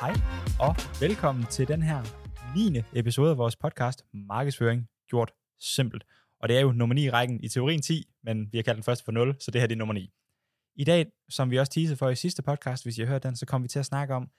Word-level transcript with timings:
Hej 0.00 0.14
og 0.60 0.76
velkommen 1.00 1.46
til 1.46 1.68
den 1.68 1.82
her 1.82 2.02
9. 2.56 2.82
episode 2.92 3.30
af 3.30 3.38
vores 3.38 3.56
podcast 3.56 4.04
Markedsføring 4.12 4.88
gjort 5.08 5.32
simpelt. 5.60 6.04
Og 6.40 6.48
det 6.48 6.56
er 6.56 6.60
jo 6.60 6.72
nummer 6.72 6.94
9 6.94 7.04
i 7.04 7.10
rækken 7.10 7.40
i 7.44 7.48
teorien 7.48 7.82
10, 7.82 8.08
men 8.22 8.52
vi 8.52 8.58
har 8.58 8.62
kaldt 8.62 8.76
den 8.76 8.84
første 8.84 9.04
for 9.04 9.12
0, 9.12 9.36
så 9.40 9.50
det 9.50 9.60
her 9.60 9.66
det 9.66 9.74
er 9.74 9.78
nummer 9.78 9.94
9. 9.94 10.12
I 10.76 10.84
dag, 10.84 11.06
som 11.28 11.50
vi 11.50 11.58
også 11.58 11.72
teasede 11.72 11.96
for 11.96 12.08
i 12.08 12.14
sidste 12.14 12.42
podcast, 12.42 12.84
hvis 12.84 12.98
I 12.98 13.00
har 13.00 13.08
hørt 13.08 13.22
den, 13.22 13.36
så 13.36 13.46
kommer 13.46 13.64
vi 13.64 13.68
til 13.68 13.78
at 13.78 13.86
snakke 13.86 14.14
om 14.14 14.30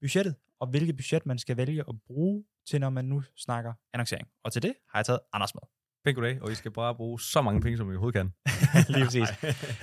budgettet, 0.00 0.34
og 0.60 0.66
hvilket 0.66 0.96
budget 0.96 1.26
man 1.26 1.38
skal 1.38 1.56
vælge 1.56 1.84
at 1.88 1.94
bruge 2.06 2.44
til, 2.66 2.80
når 2.80 2.90
man 2.90 3.04
nu 3.04 3.22
snakker 3.36 3.72
annoncering. 3.92 4.28
Og 4.44 4.52
til 4.52 4.62
det 4.62 4.74
har 4.90 4.98
jeg 4.98 5.06
taget 5.06 5.20
Anders 5.32 5.54
med. 5.54 5.62
Pænt 6.04 6.14
goddag, 6.14 6.42
og 6.42 6.52
I 6.52 6.54
skal 6.54 6.70
bare 6.70 6.94
bruge 6.94 7.20
så 7.20 7.42
mange 7.42 7.60
penge, 7.60 7.76
som 7.76 7.86
I 7.86 7.90
overhovedet 7.90 8.14
kan. 8.14 8.32
Lige 8.94 9.04
præcis. 9.04 9.28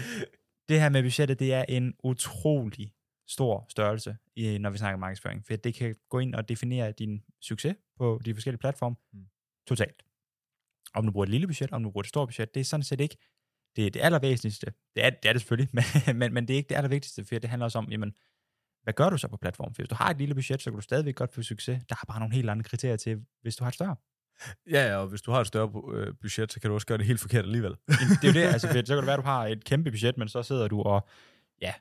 det 0.69 0.81
her 0.81 0.89
med 0.89 1.03
budgettet, 1.03 1.39
det 1.39 1.53
er 1.53 1.65
en 1.69 1.93
utrolig 2.03 2.93
stor 3.27 3.65
størrelse, 3.69 4.17
i, 4.35 4.57
når 4.57 4.69
vi 4.69 4.77
snakker 4.77 4.97
markedsføring. 4.97 5.45
For 5.45 5.55
det 5.55 5.73
kan 5.75 5.95
gå 6.09 6.19
ind 6.19 6.35
og 6.35 6.49
definere 6.49 6.91
din 6.91 7.23
succes 7.41 7.75
på 7.97 8.21
de 8.25 8.33
forskellige 8.33 8.59
platforme 8.59 8.95
mm. 9.13 9.25
totalt. 9.67 10.03
Om 10.93 11.05
du 11.05 11.11
bruger 11.11 11.25
et 11.25 11.29
lille 11.29 11.47
budget, 11.47 11.71
om 11.71 11.83
du 11.83 11.91
bruger 11.91 12.03
et 12.03 12.09
stort 12.09 12.27
budget, 12.27 12.53
det 12.53 12.59
er 12.59 12.65
sådan 12.65 12.83
set 12.83 13.01
ikke 13.01 13.17
det, 13.75 13.93
det 13.93 13.99
allervæsentligste. 14.01 14.73
Det 14.95 15.05
er, 15.05 15.09
det 15.09 15.29
er 15.29 15.33
det 15.33 15.41
selvfølgelig, 15.41 15.69
men, 16.07 16.17
men, 16.17 16.33
men 16.33 16.47
det 16.47 16.53
er 16.53 16.57
ikke 16.57 16.69
det 16.69 16.75
allervigtigste, 16.75 17.25
for 17.25 17.39
det 17.39 17.49
handler 17.49 17.65
også 17.65 17.77
om, 17.77 17.91
jamen, 17.91 18.13
hvad 18.83 18.93
gør 18.93 19.09
du 19.09 19.17
så 19.17 19.27
på 19.27 19.37
platformen? 19.37 19.75
For 19.75 19.81
hvis 19.81 19.89
du 19.89 19.95
har 19.95 20.09
et 20.09 20.17
lille 20.17 20.35
budget, 20.35 20.61
så 20.61 20.69
kan 20.71 20.75
du 20.75 20.81
stadigvæk 20.81 21.15
godt 21.15 21.33
få 21.33 21.41
succes. 21.41 21.79
Der 21.89 21.95
er 21.95 22.05
bare 22.07 22.19
nogle 22.19 22.35
helt 22.35 22.49
andre 22.49 22.63
kriterier 22.63 22.97
til, 22.97 23.25
hvis 23.41 23.55
du 23.55 23.63
har 23.63 23.69
et 23.69 23.75
større. 23.75 23.95
Ja, 24.71 24.87
ja, 24.87 24.95
og 24.95 25.07
hvis 25.07 25.21
du 25.21 25.31
har 25.31 25.41
et 25.41 25.47
større 25.47 25.93
øh, 25.93 26.13
budget, 26.21 26.51
så 26.51 26.59
kan 26.59 26.69
du 26.69 26.73
også 26.73 26.87
gøre 26.87 26.97
det 26.97 27.05
helt 27.05 27.19
forkert 27.19 27.45
alligevel. 27.45 27.71
det 27.87 28.23
er 28.23 28.27
jo 28.27 28.33
det, 28.33 28.43
altså, 28.53 28.67
for 28.73 28.73
så 28.73 28.93
kan 28.93 28.97
det 28.97 29.05
være, 29.05 29.13
at 29.13 29.17
du 29.17 29.25
har 29.25 29.47
et 29.47 29.63
kæmpe 29.63 29.91
budget, 29.91 30.17
men 30.17 30.27
så 30.27 30.43
sidder 30.43 30.67
du 30.67 30.81
og 30.81 31.07
ja, 31.61 31.73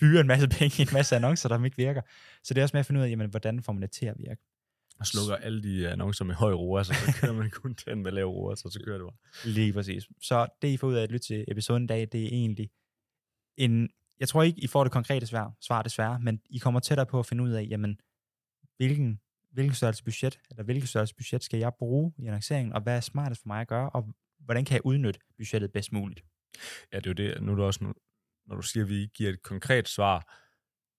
fyrer 0.00 0.20
en 0.20 0.26
masse 0.26 0.48
penge 0.58 0.74
i 0.78 0.82
en 0.82 0.88
masse 0.92 1.16
annoncer, 1.16 1.48
der 1.48 1.64
ikke 1.64 1.76
virker. 1.76 2.02
Så 2.44 2.54
det 2.54 2.60
er 2.60 2.62
også 2.62 2.74
med 2.74 2.80
at 2.80 2.86
finde 2.86 3.00
ud 3.00 3.04
af, 3.04 3.10
jamen, 3.10 3.30
hvordan 3.30 3.62
får 3.62 3.72
man 3.72 3.82
det 3.82 3.90
til 3.90 4.06
at 4.06 4.14
virke. 4.18 4.42
Og 5.00 5.06
slukker 5.06 5.36
alle 5.36 5.62
de 5.62 5.88
annoncer 5.88 6.24
med 6.24 6.34
høj 6.34 6.52
roer, 6.52 6.82
så, 6.82 6.94
så 6.94 7.18
kører 7.20 7.32
man 7.32 7.50
kun 7.50 7.76
den 7.86 8.02
med 8.02 8.12
lav 8.12 8.24
roer, 8.24 8.54
så, 8.54 8.70
så 8.70 8.80
kører 8.84 8.98
det 8.98 9.06
bare. 9.06 9.50
Lige 9.52 9.72
præcis. 9.72 10.08
Så 10.22 10.46
det, 10.62 10.68
I 10.68 10.76
får 10.76 10.88
ud 10.88 10.94
af 10.94 11.02
at 11.02 11.10
lytte 11.12 11.26
til 11.26 11.44
episoden 11.48 11.84
i 11.84 11.86
dag, 11.86 12.08
det 12.12 12.24
er 12.24 12.28
egentlig 12.28 12.70
en... 13.56 13.88
Jeg 14.20 14.28
tror 14.28 14.42
ikke, 14.42 14.60
I 14.60 14.66
får 14.66 14.84
det 14.84 14.92
konkrete 14.92 15.26
svar, 15.26 15.52
svar 15.60 15.82
desværre, 15.82 16.20
men 16.20 16.40
I 16.50 16.58
kommer 16.58 16.80
tættere 16.80 17.06
på 17.06 17.18
at 17.18 17.26
finde 17.26 17.44
ud 17.44 17.50
af, 17.50 17.66
jamen, 17.70 18.00
hvilken, 18.76 19.20
hvilken 19.52 19.74
størrelse 19.74 20.04
budget, 20.04 20.38
eller 20.50 20.62
hvilken 20.62 20.86
størrelse 20.86 21.14
budget 21.14 21.44
skal 21.44 21.58
jeg 21.58 21.72
bruge 21.78 22.12
i 22.18 22.26
annonceringen, 22.26 22.72
og 22.72 22.80
hvad 22.80 22.96
er 22.96 23.00
smartest 23.00 23.40
for 23.42 23.48
mig 23.48 23.60
at 23.60 23.68
gøre, 23.68 23.90
og 23.90 24.08
hvordan 24.44 24.64
kan 24.64 24.74
jeg 24.74 24.86
udnytte 24.86 25.20
budgettet 25.36 25.72
bedst 25.72 25.92
muligt? 25.92 26.24
Ja, 26.92 26.96
det 26.96 27.06
er 27.06 27.10
jo 27.10 27.30
det. 27.30 27.42
Nu 27.42 27.52
er 27.52 27.56
det 27.56 27.64
også, 27.64 27.84
nu, 27.84 27.94
når 28.48 28.56
du 28.56 28.62
siger, 28.62 28.84
at 28.84 28.90
vi 28.90 29.08
giver 29.14 29.30
et 29.30 29.42
konkret 29.42 29.88
svar, 29.88 30.18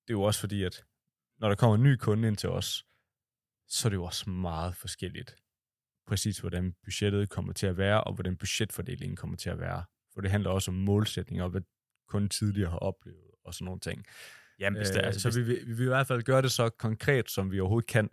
det 0.07 0.13
er 0.13 0.17
jo 0.17 0.21
også 0.21 0.39
fordi, 0.39 0.63
at 0.63 0.85
når 1.39 1.49
der 1.49 1.55
kommer 1.55 1.75
en 1.75 1.83
ny 1.83 1.95
kunde 1.95 2.27
ind 2.27 2.37
til 2.37 2.49
os, 2.49 2.85
så 3.67 3.87
er 3.87 3.89
det 3.89 3.97
jo 3.97 4.03
også 4.03 4.29
meget 4.29 4.75
forskelligt, 4.75 5.35
præcis 6.07 6.39
hvordan 6.39 6.75
budgettet 6.83 7.29
kommer 7.29 7.53
til 7.53 7.67
at 7.67 7.77
være, 7.77 8.03
og 8.03 8.13
hvordan 8.13 8.37
budgetfordelingen 8.37 9.15
kommer 9.15 9.37
til 9.37 9.49
at 9.49 9.59
være. 9.59 9.83
For 10.13 10.21
det 10.21 10.31
handler 10.31 10.49
også 10.49 10.71
om 10.71 10.77
målsætninger, 10.77 11.43
og 11.43 11.49
hvad 11.49 11.61
kunden 12.07 12.29
tidligere 12.29 12.69
har 12.69 12.77
oplevet, 12.77 13.31
og 13.43 13.53
sådan 13.53 13.65
nogle 13.65 13.79
ting. 13.79 14.05
Jamen, 14.59 14.81
det, 14.81 14.97
øh, 14.97 15.03
altså, 15.05 15.21
så 15.21 15.29
hvis... 15.29 15.47
vi, 15.47 15.65
vi 15.65 15.73
vil 15.73 15.85
i 15.85 15.87
hvert 15.87 16.07
fald 16.07 16.23
gøre 16.23 16.41
det 16.41 16.51
så 16.51 16.69
konkret, 16.69 17.29
som 17.29 17.51
vi 17.51 17.59
overhovedet 17.59 17.89
kan. 17.89 18.09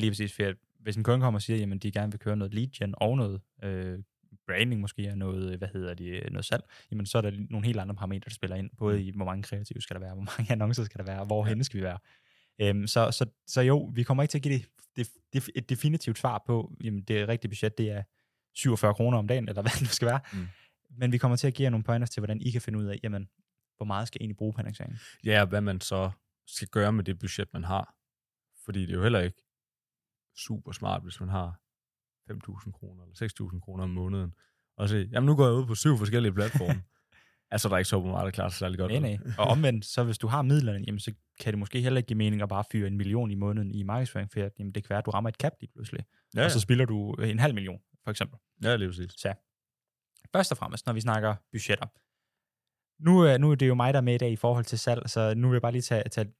Lige 0.00 0.10
præcis, 0.10 0.32
for 0.32 0.54
hvis 0.82 0.96
en 0.96 1.04
kunde 1.04 1.20
kommer 1.20 1.38
og 1.38 1.42
siger, 1.42 1.74
at 1.74 1.82
de 1.82 1.92
gerne 1.92 2.12
vil 2.12 2.20
køre 2.20 2.36
noget 2.36 2.54
lead 2.54 2.68
gen 2.68 2.94
og 2.96 3.16
noget 3.16 3.40
øh, 3.64 3.98
branding 4.46 4.80
måske, 4.80 5.10
og 5.10 5.18
noget, 5.18 5.58
hvad 5.58 5.68
hedder 5.72 5.94
det, 5.94 6.32
noget 6.32 6.44
salg, 6.44 6.62
jamen 6.90 7.06
så 7.06 7.18
er 7.18 7.22
der 7.22 7.32
nogle 7.50 7.66
helt 7.66 7.80
andre 7.80 7.94
parametre, 7.94 8.24
der 8.24 8.34
spiller 8.34 8.56
ind, 8.56 8.70
både 8.78 8.96
mm. 8.96 9.02
i, 9.02 9.12
hvor 9.16 9.24
mange 9.24 9.42
kreative 9.42 9.80
skal 9.80 9.94
der 9.94 10.00
være, 10.00 10.14
hvor 10.14 10.22
mange 10.38 10.52
annoncer 10.52 10.84
skal 10.84 10.98
der 10.98 11.04
være, 11.04 11.24
hvor 11.24 11.46
ja. 11.46 11.62
skal 11.62 11.78
vi 11.78 11.84
være. 11.84 11.98
Øhm, 12.60 12.86
så, 12.86 13.10
så, 13.10 13.26
så 13.46 13.60
jo, 13.60 13.90
vi 13.94 14.02
kommer 14.02 14.22
ikke 14.22 14.30
til 14.30 14.38
at 14.38 14.42
give 14.42 14.54
det, 14.54 14.68
det, 14.96 15.08
det, 15.32 15.50
et 15.54 15.70
definitivt 15.70 16.18
svar 16.18 16.42
på, 16.46 16.72
jamen 16.84 17.02
det 17.02 17.28
rigtige 17.28 17.48
budget, 17.48 17.78
det 17.78 17.90
er 17.90 18.02
47 18.54 18.94
kroner 18.94 19.18
om 19.18 19.28
dagen, 19.28 19.48
eller 19.48 19.62
hvad 19.62 19.72
det 19.72 19.82
nu 19.82 19.86
skal 19.86 20.08
være. 20.08 20.20
Mm. 20.32 20.48
Men 20.90 21.12
vi 21.12 21.18
kommer 21.18 21.36
til 21.36 21.46
at 21.46 21.54
give 21.54 21.64
jer 21.64 21.70
nogle 21.70 21.84
pointers 21.84 22.10
til, 22.10 22.20
hvordan 22.20 22.40
I 22.40 22.50
kan 22.50 22.60
finde 22.60 22.78
ud 22.78 22.84
af, 22.84 23.00
jamen, 23.02 23.28
hvor 23.76 23.86
meget 23.86 24.08
skal 24.08 24.20
I 24.20 24.22
egentlig 24.22 24.36
bruge 24.36 24.52
på 24.52 24.60
annoncering? 24.60 24.98
Ja, 25.24 25.44
hvad 25.44 25.60
man 25.60 25.80
så 25.80 26.10
skal 26.46 26.68
gøre 26.68 26.92
med 26.92 27.04
det 27.04 27.18
budget, 27.18 27.48
man 27.52 27.64
har. 27.64 27.94
Fordi 28.64 28.80
det 28.80 28.90
er 28.90 28.94
jo 28.94 29.02
heller 29.02 29.20
ikke 29.20 29.42
super 30.36 30.72
smart, 30.72 31.02
hvis 31.02 31.20
man 31.20 31.28
har 31.28 31.60
5.000 32.30 32.70
kroner 32.72 33.02
eller 33.02 33.50
6.000 33.52 33.60
kroner 33.60 33.84
om 33.84 33.90
måneden, 33.90 34.34
og 34.76 34.88
se, 34.88 35.08
jamen 35.12 35.26
nu 35.26 35.36
går 35.36 35.44
jeg 35.44 35.54
ud 35.54 35.66
på 35.66 35.74
syv 35.74 35.96
forskellige 35.98 36.32
platforme. 36.32 36.82
altså, 37.52 37.68
der 37.68 37.74
er 37.74 37.78
ikke 37.78 37.88
så 37.88 38.00
meget, 38.00 38.24
der 38.24 38.30
klarer 38.30 38.48
sig 38.48 38.58
særlig 38.58 38.78
godt. 38.78 38.92
Nej, 38.92 39.00
nej. 39.00 39.18
Og 39.38 39.46
omvendt, 39.46 39.84
så 39.84 40.04
hvis 40.04 40.18
du 40.18 40.26
har 40.26 40.42
midlerne, 40.42 40.84
jamen, 40.86 40.98
så 40.98 41.12
kan 41.40 41.52
det 41.52 41.58
måske 41.58 41.80
heller 41.80 41.98
ikke 41.98 42.06
give 42.06 42.16
mening 42.16 42.42
at 42.42 42.48
bare 42.48 42.64
fyre 42.72 42.86
en 42.86 42.96
million 42.96 43.30
i 43.30 43.34
måneden 43.34 43.74
i 43.74 43.82
markedsføring, 43.82 44.32
for 44.32 44.40
jamen, 44.40 44.72
det 44.72 44.84
kan 44.84 44.90
være, 44.90 44.98
at 44.98 45.06
du 45.06 45.10
rammer 45.10 45.28
et 45.28 45.36
cap 45.36 45.52
lige 45.60 45.70
pludselig. 45.72 46.04
Ja, 46.34 46.40
ja. 46.40 46.44
Og 46.44 46.50
så 46.50 46.60
spiller 46.60 46.84
du 46.84 47.12
en 47.14 47.38
halv 47.38 47.54
million, 47.54 47.80
for 48.04 48.10
eksempel. 48.10 48.38
Ja, 48.62 48.76
lige 48.76 48.88
præcis. 48.88 49.12
Så 49.16 49.34
først 50.32 50.52
og 50.52 50.58
fremmest, 50.58 50.86
når 50.86 50.92
vi 50.92 51.00
snakker 51.00 51.34
budgetter. 51.52 51.86
Nu, 52.98 53.38
nu 53.38 53.50
er 53.50 53.54
det 53.54 53.68
jo 53.68 53.74
mig, 53.74 53.92
der 53.94 54.00
er 54.00 54.04
med 54.04 54.14
i 54.14 54.18
dag 54.18 54.30
i 54.30 54.36
forhold 54.36 54.64
til 54.64 54.78
salg, 54.78 55.10
så 55.10 55.34
nu 55.34 55.48
vil 55.48 55.54
jeg 55.54 55.62
bare 55.62 55.72
lige 55.72 55.82
tage, 55.82 56.08
tage, 56.08 56.32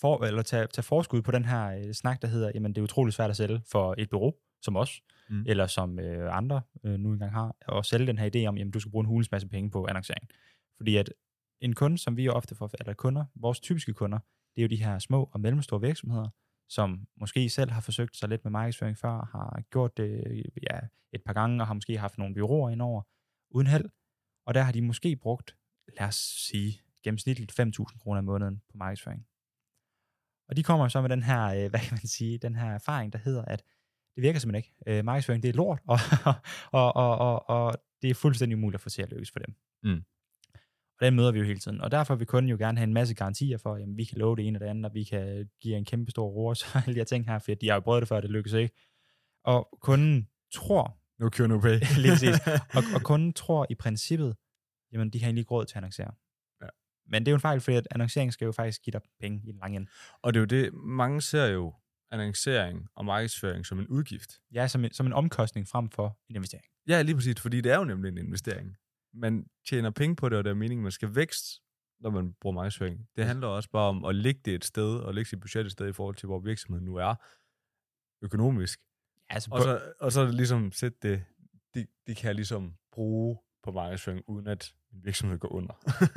for, 0.00 0.24
eller 0.24 0.42
tage, 0.42 0.66
tage 0.66 0.82
forskud 0.82 1.22
på 1.22 1.30
den 1.30 1.44
her 1.44 1.68
øh, 1.68 1.92
snak, 1.92 2.22
der 2.22 2.28
hedder, 2.28 2.50
jamen 2.54 2.74
det 2.74 2.78
er 2.80 2.82
utrolig 2.82 3.14
svært 3.14 3.30
at 3.30 3.36
sælge 3.36 3.60
for 3.72 3.94
et 3.98 4.10
bureau, 4.10 4.32
som 4.62 4.76
os, 4.76 5.02
mm. 5.32 5.44
eller 5.46 5.66
som 5.66 5.98
øh, 5.98 6.36
andre 6.36 6.62
øh, 6.84 6.98
nu 6.98 7.12
engang 7.12 7.32
har, 7.32 7.56
og 7.66 7.84
sælge 7.84 8.06
den 8.06 8.18
her 8.18 8.30
idé 8.34 8.46
om, 8.46 8.56
jamen 8.56 8.70
du 8.70 8.80
skal 8.80 8.90
bruge 8.90 9.02
en 9.02 9.08
hulens 9.08 9.30
masse 9.30 9.48
penge 9.48 9.70
på 9.70 9.86
annoncering. 9.88 10.28
Fordi 10.76 10.96
at 10.96 11.12
en 11.60 11.74
kunde, 11.74 11.98
som 11.98 12.16
vi 12.16 12.24
jo 12.24 12.32
ofte 12.32 12.54
får, 12.54 12.70
eller 12.80 12.94
kunder, 12.94 13.24
vores 13.34 13.60
typiske 13.60 13.94
kunder, 13.94 14.18
det 14.54 14.62
er 14.62 14.62
jo 14.62 14.68
de 14.68 14.84
her 14.84 14.98
små 14.98 15.30
og 15.32 15.40
mellemstore 15.40 15.80
virksomheder, 15.80 16.28
som 16.68 17.06
måske 17.16 17.48
selv 17.48 17.70
har 17.70 17.80
forsøgt 17.80 18.16
sig 18.16 18.28
lidt 18.28 18.44
med 18.44 18.50
markedsføring 18.50 18.98
før, 18.98 19.28
har 19.32 19.62
gjort 19.70 19.96
det 19.96 20.42
ja, 20.70 20.78
et 21.12 21.22
par 21.26 21.32
gange, 21.32 21.62
og 21.62 21.66
har 21.66 21.74
måske 21.74 21.98
haft 21.98 22.18
nogle 22.18 22.34
byråer 22.34 22.70
indover, 22.70 23.02
uden 23.50 23.66
held. 23.66 23.84
Og 24.46 24.54
der 24.54 24.62
har 24.62 24.72
de 24.72 24.82
måske 24.82 25.16
brugt, 25.16 25.56
lad 25.98 26.08
os 26.08 26.16
sige, 26.50 26.80
gennemsnitligt 27.04 27.60
5.000 27.60 27.98
kroner 27.98 28.18
om 28.18 28.24
måneden 28.24 28.62
på 28.70 28.76
markedsføring. 28.76 29.26
Og 30.48 30.56
de 30.56 30.62
kommer 30.62 30.88
så 30.88 31.00
med 31.00 31.08
den 31.08 31.22
her, 31.22 31.42
øh, 31.44 31.68
hvad 31.70 31.80
kan 31.80 31.92
man 31.92 32.06
sige, 32.06 32.38
den 32.38 32.56
her 32.56 32.70
erfaring, 32.70 33.12
der 33.12 33.18
hedder, 33.18 33.44
at 33.44 33.62
det 34.14 34.22
virker 34.22 34.40
simpelthen 34.40 34.72
ikke. 34.86 34.98
Øh, 34.98 35.04
markedsføring, 35.04 35.42
det 35.42 35.48
er 35.48 35.52
lort, 35.52 35.78
og, 35.92 35.98
og, 36.72 36.96
og, 36.96 37.18
og, 37.18 37.48
og 37.48 37.74
det 38.02 38.10
er 38.10 38.14
fuldstændig 38.14 38.56
umuligt 38.56 38.74
at 38.74 38.80
få 38.80 38.88
til 38.88 39.02
at 39.02 39.10
lykkes 39.10 39.30
for 39.30 39.38
dem. 39.38 39.54
Mm. 39.82 40.02
Og 41.02 41.06
den 41.06 41.14
møder 41.16 41.32
vi 41.32 41.38
jo 41.38 41.44
hele 41.44 41.58
tiden. 41.58 41.80
Og 41.80 41.90
derfor 41.90 42.14
vil 42.14 42.26
kunden 42.26 42.50
jo 42.50 42.56
gerne 42.56 42.78
have 42.78 42.86
en 42.86 42.94
masse 42.94 43.14
garantier 43.14 43.58
for, 43.58 43.74
at 43.74 43.82
vi 43.96 44.04
kan 44.04 44.18
love 44.18 44.36
det 44.36 44.46
ene 44.46 44.56
og 44.56 44.60
det 44.60 44.66
andet, 44.66 44.86
og 44.86 44.94
vi 44.94 45.04
kan 45.04 45.48
give 45.60 45.76
en 45.76 45.84
kæmpe 45.84 46.10
stor 46.10 46.28
ros 46.28 46.62
og 46.74 46.82
alle 46.86 46.94
de 46.94 47.00
her 47.00 47.04
ting 47.04 47.26
her, 47.28 47.38
for 47.38 47.54
de 47.54 47.68
har 47.68 47.74
jo 47.74 47.80
prøvet 47.80 48.00
det 48.00 48.08
før, 48.08 48.20
det 48.20 48.30
lykkes 48.30 48.52
ikke. 48.52 48.74
Og 49.44 49.78
kunden 49.80 50.28
tror... 50.52 50.98
No 51.18 51.28
cure, 51.28 51.48
no 51.48 51.60
pay. 51.60 51.78
lige 51.96 52.12
præcis. 52.12 52.36
Og, 52.76 52.82
og 52.94 53.02
kunden 53.02 53.32
tror 53.32 53.66
i 53.70 53.74
princippet, 53.74 54.36
jamen 54.92 55.10
de 55.10 55.18
har 55.18 55.26
egentlig 55.26 55.40
ikke 55.40 55.50
råd 55.50 55.64
til 55.64 55.74
at 55.74 55.76
annoncere. 55.76 56.12
Ja. 56.62 56.66
Men 57.06 57.22
det 57.22 57.28
er 57.28 57.32
jo 57.32 57.36
en 57.36 57.40
fejl, 57.40 57.60
fordi 57.60 57.76
at 57.76 57.88
annoncering 57.90 58.32
skal 58.32 58.44
jo 58.44 58.52
faktisk 58.52 58.82
give 58.82 58.92
dig 58.92 59.00
penge 59.20 59.40
i 59.48 59.52
den 59.52 59.58
lange 59.60 59.76
ende. 59.76 59.90
Og 60.22 60.34
det 60.34 60.38
er 60.38 60.42
jo 60.42 60.46
det, 60.46 60.74
mange 60.74 61.20
ser 61.22 61.46
jo 61.46 61.74
annoncering 62.12 62.88
og 62.94 63.04
markedsføring 63.04 63.66
som 63.66 63.78
en 63.78 63.86
udgift. 63.86 64.40
Ja, 64.54 64.68
som 64.68 64.84
en, 64.84 64.92
som 64.92 65.06
en 65.06 65.12
omkostning 65.12 65.68
frem 65.68 65.90
for 65.90 66.18
en 66.28 66.36
investering. 66.36 66.66
Ja, 66.88 67.02
lige 67.02 67.14
præcis, 67.14 67.40
fordi 67.40 67.60
det 67.60 67.72
er 67.72 67.78
jo 67.78 67.84
nemlig 67.84 68.08
en 68.08 68.18
investering. 68.18 68.76
Man 69.14 69.46
tjener 69.68 69.90
penge 69.90 70.16
på 70.16 70.28
det, 70.28 70.38
og 70.38 70.44
det 70.44 70.50
er 70.50 70.54
meningen, 70.54 70.82
man 70.82 70.92
skal 70.92 71.14
vækst, 71.14 71.62
når 72.00 72.10
man 72.10 72.32
bruger 72.40 72.54
markedsføring. 72.54 73.08
Det 73.16 73.24
handler 73.24 73.46
også 73.46 73.70
bare 73.70 73.88
om 73.88 74.04
at 74.04 74.14
lægge 74.14 74.40
det 74.44 74.54
et 74.54 74.64
sted, 74.64 74.96
og 74.96 75.14
lægge 75.14 75.28
sit 75.28 75.40
budget 75.40 75.66
et 75.66 75.72
sted 75.72 75.88
i 75.88 75.92
forhold 75.92 76.14
til, 76.14 76.26
hvor 76.26 76.40
virksomheden 76.40 76.84
nu 76.84 76.96
er 76.96 77.14
økonomisk. 78.22 78.80
Altså 79.28 79.50
og, 79.52 79.62
så, 79.62 79.92
og 80.00 80.12
så 80.12 80.20
er 80.20 80.24
det 80.24 80.34
ligesom 80.34 80.72
sætte 80.72 80.98
det, 81.02 81.24
de, 81.74 81.86
de 82.06 82.14
kan 82.14 82.36
ligesom 82.36 82.74
bruge 82.92 83.38
på 83.62 83.72
markedsføring, 83.72 84.22
uden 84.26 84.46
at 84.46 84.74
en 84.92 85.04
virksomhed 85.04 85.38
går 85.38 85.48
under. 85.48 85.74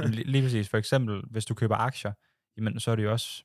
lige, 0.07 0.23
lige 0.23 0.43
præcis. 0.43 0.69
For 0.69 0.77
eksempel, 0.77 1.23
hvis 1.31 1.45
du 1.45 1.53
køber 1.53 1.75
aktier, 1.75 2.13
jamen, 2.57 2.79
så 2.79 2.91
er 2.91 2.95
det 2.95 3.03
jo 3.03 3.11
også 3.11 3.43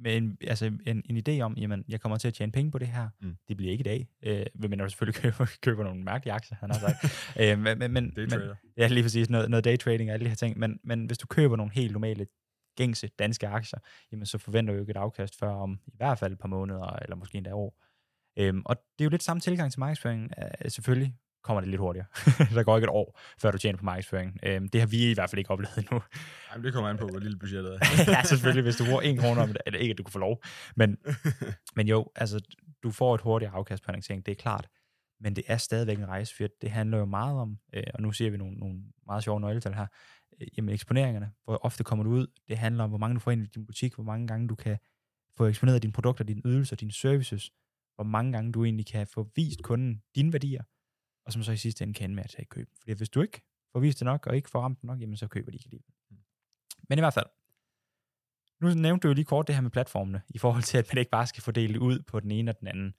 med 0.00 0.16
en, 0.16 0.38
altså 0.40 0.66
en, 0.86 1.02
en 1.04 1.22
idé 1.28 1.40
om, 1.40 1.54
jamen, 1.56 1.84
jeg 1.88 2.00
kommer 2.00 2.18
til 2.18 2.28
at 2.28 2.34
tjene 2.34 2.52
penge 2.52 2.70
på 2.70 2.78
det 2.78 2.88
her. 2.88 3.08
Mm. 3.20 3.36
Det 3.48 3.56
bliver 3.56 3.72
ikke 3.72 3.82
i 3.82 3.84
dag, 3.84 4.08
øh, 4.22 4.46
men 4.54 4.80
jeg 4.80 4.90
selvfølgelig 4.90 5.22
køber, 5.22 5.46
køber 5.62 5.84
nogle 5.84 6.02
mærkelige 6.02 6.32
aktier, 6.32 6.56
han 6.60 6.70
har 6.70 6.78
sagt. 6.78 6.96
øh, 7.40 7.58
men, 7.58 7.78
men, 7.78 7.92
men, 7.92 8.12
ja, 8.76 8.86
lige 8.86 9.02
præcis, 9.02 9.30
noget, 9.30 9.50
noget 9.50 9.64
daytrading 9.64 10.10
og 10.10 10.14
alle 10.14 10.24
de 10.24 10.28
her 10.28 10.36
ting. 10.36 10.58
Men, 10.58 10.80
men 10.84 11.06
hvis 11.06 11.18
du 11.18 11.26
køber 11.26 11.56
nogle 11.56 11.72
helt 11.72 11.92
normale, 11.92 12.26
gængse 12.76 13.08
danske 13.18 13.48
aktier, 13.48 13.78
jamen, 14.12 14.26
så 14.26 14.38
forventer 14.38 14.72
du 14.72 14.76
jo 14.76 14.82
ikke 14.82 14.90
et 14.90 14.96
afkast 14.96 15.38
før 15.38 15.50
om 15.50 15.80
i 15.86 15.96
hvert 15.96 16.18
fald 16.18 16.32
et 16.32 16.38
par 16.38 16.48
måneder, 16.48 16.98
eller 17.02 17.16
måske 17.16 17.38
endda 17.38 17.52
år. 17.52 17.82
Øhm, 18.38 18.62
og 18.64 18.76
det 18.76 19.00
er 19.00 19.04
jo 19.04 19.10
lidt 19.10 19.22
samme 19.22 19.40
tilgang 19.40 19.72
til 19.72 19.80
markedsføring, 19.80 20.30
øh, 20.38 20.70
selvfølgelig 20.70 21.14
kommer 21.46 21.60
det 21.60 21.70
lidt 21.70 21.80
hurtigere. 21.80 22.06
der 22.54 22.62
går 22.62 22.76
ikke 22.76 22.84
et 22.84 22.90
år, 22.90 23.20
før 23.38 23.50
du 23.50 23.58
tjener 23.58 23.78
på 23.78 23.84
markedsføring. 23.84 24.38
Øhm, 24.42 24.68
det 24.68 24.80
har 24.80 24.88
vi 24.88 25.10
i 25.10 25.14
hvert 25.14 25.30
fald 25.30 25.38
ikke 25.38 25.50
oplevet 25.50 25.76
endnu. 25.76 26.02
Jamen, 26.52 26.64
det 26.64 26.72
kommer 26.72 26.90
an 26.90 26.98
på, 26.98 27.06
hvor 27.08 27.18
lille 27.18 27.38
budgettet 27.38 27.74
er. 27.74 27.78
ja, 28.14 28.22
selvfølgelig, 28.22 28.62
hvis 28.62 28.76
du 28.76 28.84
bruger 28.84 29.00
en 29.00 29.18
krone 29.18 29.40
om 29.40 29.48
det, 29.48 29.58
eller 29.66 29.80
ikke, 29.80 29.92
at 29.92 29.98
du 29.98 30.02
kan 30.02 30.12
få 30.12 30.18
lov. 30.18 30.42
Men, 30.76 30.96
men 31.76 31.88
jo, 31.88 32.06
altså, 32.16 32.40
du 32.82 32.90
får 32.90 33.14
et 33.14 33.20
hurtigere 33.20 33.54
afkast 33.54 33.84
på 33.84 33.90
annoncering, 33.90 34.26
det 34.26 34.32
er 34.32 34.36
klart. 34.36 34.68
Men 35.20 35.36
det 35.36 35.44
er 35.46 35.56
stadigvæk 35.56 35.98
en 35.98 36.08
rejse, 36.08 36.36
for 36.36 36.44
det 36.62 36.70
handler 36.70 36.98
jo 36.98 37.04
meget 37.04 37.36
om, 37.36 37.58
øh, 37.74 37.82
og 37.94 38.02
nu 38.02 38.12
ser 38.12 38.30
vi 38.30 38.36
nogle, 38.36 38.56
nogle 38.56 38.78
meget 39.06 39.24
sjove 39.24 39.40
nøgletal 39.40 39.74
her, 39.74 39.86
øh, 40.40 40.48
jamen 40.56 40.74
eksponeringerne, 40.74 41.30
hvor 41.44 41.64
ofte 41.64 41.84
kommer 41.84 42.04
du 42.04 42.10
ud, 42.10 42.26
det 42.48 42.58
handler 42.58 42.84
om, 42.84 42.90
hvor 42.90 42.98
mange 42.98 43.14
du 43.14 43.20
får 43.20 43.30
ind 43.30 43.42
i 43.42 43.46
din 43.46 43.66
butik, 43.66 43.94
hvor 43.94 44.04
mange 44.04 44.26
gange 44.26 44.48
du 44.48 44.54
kan 44.54 44.78
få 45.36 45.46
eksponeret 45.46 45.82
dine 45.82 45.92
produkter, 45.92 46.24
dine 46.24 46.42
ydelser, 46.44 46.76
dine 46.76 46.92
services, 46.92 47.50
hvor 47.94 48.04
mange 48.04 48.32
gange 48.32 48.52
du 48.52 48.64
egentlig 48.64 48.86
kan 48.86 49.06
få 49.06 49.30
vist 49.36 49.62
kunden 49.62 50.02
dine 50.14 50.32
værdier, 50.32 50.62
og 51.26 51.32
som 51.32 51.42
så 51.42 51.52
i 51.52 51.56
sidste 51.56 51.82
ende 51.82 51.94
kan 51.94 52.04
ende 52.04 52.14
med 52.14 52.24
at 52.24 52.30
tage 52.30 52.46
køb. 52.46 52.68
Fordi 52.80 52.92
hvis 52.92 53.08
du 53.08 53.22
ikke 53.22 53.42
får 53.72 53.80
vist 53.80 53.98
det 53.98 54.04
nok, 54.04 54.26
og 54.26 54.36
ikke 54.36 54.50
får 54.50 54.60
ramt 54.60 54.80
det 54.80 54.84
nok, 54.84 55.00
jamen 55.00 55.16
så 55.16 55.28
køber 55.28 55.50
de 55.50 55.56
ikke 55.56 55.66
alligevel. 55.66 55.94
Men 56.88 56.98
i 56.98 57.00
hvert 57.00 57.14
fald, 57.14 57.26
nu 58.60 58.74
nævnte 58.82 59.02
du 59.02 59.08
jo 59.08 59.14
lige 59.14 59.24
kort 59.24 59.46
det 59.46 59.54
her 59.54 59.62
med 59.62 59.70
platformene, 59.70 60.22
i 60.28 60.38
forhold 60.38 60.62
til, 60.62 60.78
at 60.78 60.88
man 60.92 60.98
ikke 60.98 61.10
bare 61.10 61.26
skal 61.26 61.42
fordele 61.42 61.80
ud 61.80 61.98
på 62.00 62.20
den 62.20 62.30
ene 62.30 62.50
og 62.50 62.60
den 62.60 62.68
anden. 62.68 62.94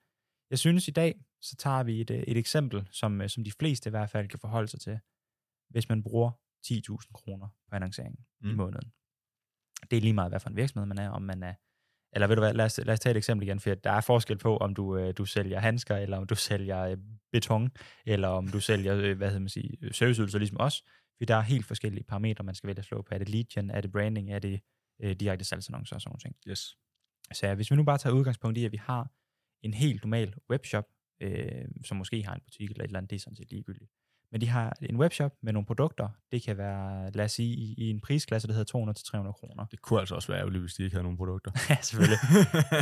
Jeg 0.50 0.58
synes 0.58 0.88
i 0.88 0.90
dag, 0.90 1.24
så 1.40 1.56
tager 1.56 1.82
vi 1.82 2.00
et, 2.00 2.10
et 2.10 2.36
eksempel, 2.36 2.88
som, 2.90 3.20
øh, 3.20 3.28
som 3.28 3.44
de 3.44 3.52
fleste 3.52 3.88
i 3.88 3.90
hvert 3.90 4.10
fald 4.10 4.28
kan 4.28 4.38
forholde 4.38 4.68
sig 4.68 4.80
til, 4.80 4.98
hvis 5.68 5.88
man 5.88 6.02
bruger 6.02 6.30
10.000 6.66 7.12
kroner 7.12 7.48
på 7.68 7.74
annonceringen 7.74 8.26
mm. 8.40 8.50
i 8.50 8.54
måneden. 8.54 8.92
Det 9.90 9.96
er 9.96 10.00
lige 10.00 10.12
meget, 10.12 10.30
hvad 10.30 10.40
for 10.40 10.50
en 10.50 10.56
virksomhed 10.56 10.86
man 10.86 10.98
er, 10.98 11.10
om 11.10 11.22
man 11.22 11.42
er 11.42 11.54
eller 12.12 12.26
ved 12.26 12.36
du 12.36 12.42
hvad, 12.42 12.54
lad 12.54 12.64
os, 12.64 12.78
lad 12.78 12.94
os 12.94 13.00
tage 13.00 13.10
et 13.10 13.16
eksempel 13.16 13.48
igen, 13.48 13.60
for 13.60 13.74
der 13.74 13.90
er 13.90 14.00
forskel 14.00 14.38
på, 14.38 14.56
om 14.56 14.74
du, 14.74 14.96
øh, 14.96 15.14
du 15.18 15.24
sælger 15.24 15.60
handsker, 15.60 15.96
eller 15.96 16.16
om 16.16 16.26
du 16.26 16.34
sælger 16.34 16.80
øh, 16.80 16.96
beton, 17.32 17.70
eller 18.06 18.28
om 18.28 18.48
du 18.48 18.60
sælger, 18.60 18.96
øh, 18.96 19.16
hvad 19.16 19.28
hedder 19.28 19.40
man 19.40 19.48
sige, 19.48 19.92
serviceydelser 19.92 20.38
ligesom 20.38 20.60
os. 20.60 20.82
For 21.18 21.24
der 21.24 21.36
er 21.36 21.40
helt 21.40 21.66
forskellige 21.66 22.04
parametre, 22.04 22.44
man 22.44 22.54
skal 22.54 22.66
vælge 22.66 22.78
at 22.78 22.84
slå 22.84 23.02
på. 23.02 23.08
Er 23.10 23.18
det 23.18 23.28
lead 23.28 23.44
gen, 23.44 23.70
er 23.70 23.80
det 23.80 23.92
branding, 23.92 24.32
er 24.32 24.38
det 24.38 24.60
øh, 25.02 25.16
direkte 25.16 25.44
salgsannoncer 25.44 25.96
og 25.96 26.00
sådan 26.00 26.18
noget. 26.24 26.36
Yes. 26.48 26.76
Så 27.32 27.54
hvis 27.54 27.70
vi 27.70 27.76
nu 27.76 27.84
bare 27.84 27.98
tager 27.98 28.14
udgangspunkt 28.14 28.58
i, 28.58 28.64
at 28.64 28.72
vi 28.72 28.76
har 28.76 29.10
en 29.62 29.74
helt 29.74 30.04
normal 30.04 30.34
webshop, 30.50 30.84
øh, 31.20 31.64
som 31.84 31.96
måske 31.96 32.22
har 32.22 32.34
en 32.34 32.40
butik 32.40 32.70
eller 32.70 32.84
et 32.84 32.88
eller 32.88 32.98
andet, 32.98 33.10
det 33.10 33.16
er 33.16 33.20
sådan 33.20 33.36
set 33.36 33.50
ligegyldigt. 33.50 33.90
Men 34.32 34.40
de 34.40 34.48
har 34.48 34.76
en 34.82 34.96
webshop 34.96 35.32
med 35.42 35.52
nogle 35.52 35.66
produkter. 35.66 36.08
Det 36.32 36.42
kan 36.42 36.58
være, 36.58 37.10
lad 37.10 37.24
os 37.24 37.32
sige, 37.32 37.56
i, 37.56 37.74
i 37.78 37.90
en 37.90 38.00
prisklasse, 38.00 38.48
der 38.48 38.54
hedder 38.54 38.92
200-300 39.28 39.32
kroner. 39.32 39.66
Det 39.66 39.82
kunne 39.82 40.00
altså 40.00 40.14
også 40.14 40.28
være 40.28 40.38
ærgerligt, 40.38 40.62
hvis 40.62 40.74
de 40.74 40.82
ikke 40.82 40.94
havde 40.94 41.02
nogen 41.02 41.16
produkter. 41.16 41.50
ja, 41.70 41.76
selvfølgelig. 41.82 42.18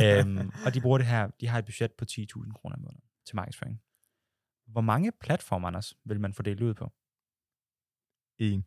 øhm, 0.03 0.51
og 0.65 0.73
de 0.73 0.81
bruger 0.81 0.97
det 0.97 1.07
her, 1.07 1.29
de 1.41 1.47
har 1.47 1.59
et 1.59 1.65
budget 1.65 1.91
på 1.97 2.05
10.000 2.11 2.53
kroner 2.53 2.75
om 2.75 2.81
måneden 2.81 3.03
til 3.27 3.35
markedsføring. 3.35 3.81
Hvor 4.67 4.81
mange 4.81 5.11
platformer, 5.21 5.67
Anders, 5.67 5.93
vil 6.05 6.19
man 6.19 6.33
fordele 6.33 6.65
ud 6.65 6.73
på? 6.73 6.91
En. 8.39 8.65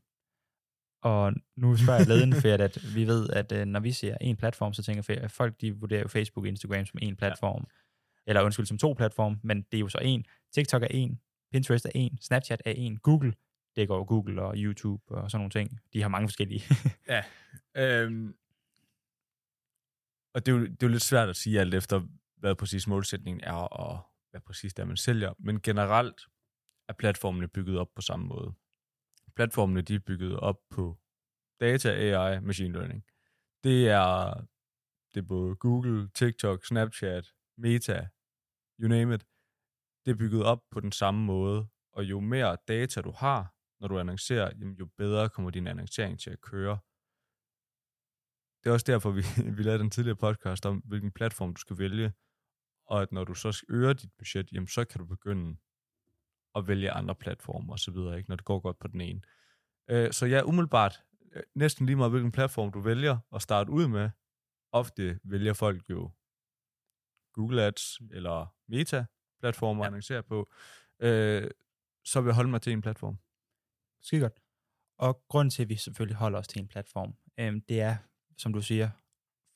Og 1.03 1.33
nu 1.57 1.77
spørger 1.77 1.99
jeg 1.99 2.09
leden 2.09 2.33
for, 2.43 2.49
at 2.49 2.79
vi 2.95 3.07
ved, 3.07 3.31
at 3.31 3.53
øh, 3.53 3.65
når 3.67 3.81
vi 3.81 3.93
siger 3.93 4.17
en 4.21 4.37
platform, 4.37 4.73
så 4.73 4.83
tænker 4.83 5.03
jeg, 5.09 5.19
at 5.19 5.31
folk 5.31 5.61
de 5.61 5.77
vurderer 5.77 6.03
jo 6.03 6.09
Facebook 6.09 6.45
og 6.45 6.49
Instagram 6.49 6.87
som 6.87 6.99
en 7.03 7.17
platform. 7.17 7.67
Ja. 7.69 7.75
Eller 8.27 8.43
undskyld, 8.43 8.67
som 8.67 8.79
to 8.79 8.93
platforme, 8.93 9.41
men 9.43 9.63
det 9.63 9.75
er 9.75 9.81
jo 9.81 9.89
så 9.89 9.99
en. 9.99 10.25
TikTok 10.53 10.83
er 10.83 10.87
en, 10.91 11.21
Pinterest 11.51 11.85
er 11.85 11.91
en, 11.95 12.19
Snapchat 12.21 12.63
er 12.65 12.73
en, 12.73 12.97
Google, 12.97 13.35
det 13.77 13.89
går 13.89 14.05
Google 14.05 14.43
og 14.43 14.55
YouTube 14.57 15.15
og 15.15 15.31
sådan 15.31 15.41
nogle 15.41 15.51
ting. 15.51 15.81
De 15.93 16.03
har 16.03 16.09
mange 16.09 16.29
forskellige. 16.29 16.63
ja. 17.15 17.25
Øhm, 17.77 18.35
og 20.35 20.47
det 20.47 20.53
er, 20.53 20.57
jo, 20.57 20.65
det 20.65 20.83
er 20.83 20.87
jo 20.87 20.89
lidt 20.89 21.03
svært 21.03 21.29
at 21.29 21.37
sige 21.37 21.61
alt 21.61 21.75
efter, 21.75 22.07
hvad 22.37 22.55
præcis 22.55 22.87
målsætningen 22.87 23.45
er, 23.45 23.53
og 23.53 24.01
hvad 24.31 24.41
præcis 24.41 24.75
det 24.75 24.83
er, 24.83 24.87
man 24.87 24.97
sælger. 24.97 25.35
Men 25.39 25.61
generelt 25.63 26.21
er 26.89 26.93
platformene 26.93 27.49
bygget 27.49 27.79
op 27.79 27.95
på 27.95 28.03
samme 28.03 28.27
måde. 28.27 28.55
Platformene 29.37 29.83
de 29.83 29.95
er 29.95 29.99
bygget 29.99 30.41
op 30.41 30.57
på 30.71 30.99
data, 31.61 31.89
AI, 31.89 32.41
machine 32.41 32.75
learning. 32.75 33.05
Det 33.65 33.89
er, 33.89 34.35
det 35.15 35.21
er 35.21 35.27
både 35.29 35.57
Google, 35.57 36.09
TikTok, 36.15 36.65
Snapchat, 36.65 37.33
Meta, 37.59 38.09
you 38.81 38.89
name 38.89 39.15
it 39.15 39.30
det 40.05 40.11
er 40.11 40.17
bygget 40.17 40.45
op 40.45 40.63
på 40.71 40.81
den 40.81 40.93
samme 40.93 41.25
måde, 41.25 41.69
og 41.93 42.05
jo 42.05 42.21
mere 42.21 42.57
data 42.69 43.01
du 43.01 43.11
har, 43.11 43.55
når 43.81 43.89
du 43.89 43.99
annoncerer, 43.99 44.51
jamen, 44.59 44.75
jo 44.75 44.87
bedre 44.87 45.29
kommer 45.29 45.51
din 45.51 45.67
annoncering 45.67 46.21
til 46.21 46.31
at 46.31 46.41
køre. 46.41 46.79
Det 48.63 48.71
er 48.71 48.73
også 48.73 48.87
derfor, 48.87 49.11
vi, 49.11 49.23
vi 49.57 49.63
lavede 49.63 49.83
den 49.83 49.91
tidligere 49.91 50.17
podcast 50.17 50.67
om, 50.67 50.79
hvilken 50.79 51.13
platform 51.13 51.55
du 51.55 51.61
skal 51.61 51.79
vælge, 51.79 52.13
og 52.87 53.03
at 53.03 53.13
når 53.13 53.25
du 53.25 53.35
så 53.35 53.65
øger 53.69 53.93
dit 53.93 54.11
budget, 54.19 54.53
jamen, 54.53 54.69
så 54.69 54.85
kan 54.85 54.99
du 54.99 55.07
begynde 55.07 55.57
at 56.55 56.69
vælge 56.69 56.91
andre 56.91 57.15
platformer 57.15 57.73
osv., 57.73 57.97
ikke, 57.97 58.29
når 58.29 58.37
det 58.37 58.45
går 58.45 58.61
godt 58.61 58.79
på 58.79 58.89
den 58.89 59.01
ene. 59.01 59.23
Øh, 59.91 60.13
så 60.13 60.27
ja, 60.27 60.43
umiddelbart, 60.43 61.03
øh, 61.33 61.43
næsten 61.55 61.87
lige 61.87 61.97
meget 61.97 62.11
hvilken 62.11 62.33
platform 62.33 62.73
du 62.73 62.81
vælger 62.81 63.19
at 63.35 63.43
starte 63.43 63.71
ud 63.71 63.89
med, 63.89 64.11
ofte 64.73 65.21
vælger 65.25 65.53
folk 65.53 65.91
jo 65.91 66.11
Google 67.33 67.63
Ads 67.63 67.99
eller 68.11 68.55
Meta, 68.69 69.05
platformer 69.41 69.83
ja. 69.83 69.87
at 69.87 69.87
annoncere 69.87 70.23
på, 70.23 70.51
øh, 71.01 71.51
så 72.05 72.21
vil 72.21 72.29
jeg 72.29 72.35
holde 72.35 72.51
mig 72.51 72.63
til 72.63 72.73
en 72.73 72.83
platform. 72.83 73.19
Skide 74.03 74.21
godt. 74.21 74.41
Og 74.99 75.23
grunden 75.29 75.51
til, 75.51 75.63
at 75.63 75.69
vi 75.69 75.77
selvfølgelig 75.77 76.17
holder 76.17 76.39
os 76.39 76.49
til 76.49 76.61
en 76.61 76.69
platform, 76.69 77.15
øh, 77.39 77.61
det 77.69 77.81
er, 77.81 77.97
som 78.39 78.53
du 78.53 78.63
siger, 78.63 78.91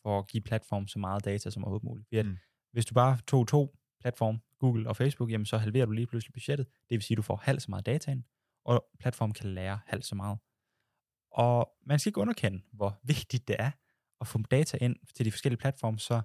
for 0.02 0.19
at 0.19 0.28
give 0.28 0.42
platform 0.42 0.88
så 0.88 0.98
meget 0.98 1.25
data 1.25 1.50
som 1.50 1.64
overhovedet 1.64 1.84
muligt. 1.84 2.08
Fordi 2.08 2.22
mm. 2.22 2.38
Hvis 2.72 2.86
du 2.86 2.94
bare 2.94 3.19
tog 3.26 3.48
to 3.48 3.76
platform, 4.00 4.40
Google 4.58 4.88
og 4.88 4.96
Facebook, 4.96 5.31
jamen 5.31 5.46
så 5.46 5.58
halverer 5.58 5.87
du 5.87 5.92
lige 5.92 6.06
pludselig 6.06 6.32
budgettet. 6.32 6.66
Det 6.66 6.90
vil 6.90 7.02
sige, 7.02 7.14
at 7.14 7.16
du 7.16 7.22
får 7.22 7.37
halvt 7.37 7.62
så 7.62 7.70
meget 7.70 7.87
data 7.87 8.10
ind, 8.10 8.25
og 8.64 8.87
platformen 9.00 9.34
kan 9.34 9.54
lære 9.54 9.80
halvt 9.87 10.06
så 10.06 10.14
meget. 10.14 10.38
Og 11.30 11.72
man 11.87 11.98
skal 11.98 12.10
ikke 12.10 12.20
underkende, 12.20 12.62
hvor 12.72 13.00
vigtigt 13.02 13.48
det 13.48 13.56
er 13.58 13.70
at 14.20 14.26
få 14.26 14.38
data 14.50 14.78
ind 14.80 14.96
til 15.14 15.25
de 15.26 15.30
forskellige 15.30 15.58
platforme, 15.58 15.98
så 15.98 16.22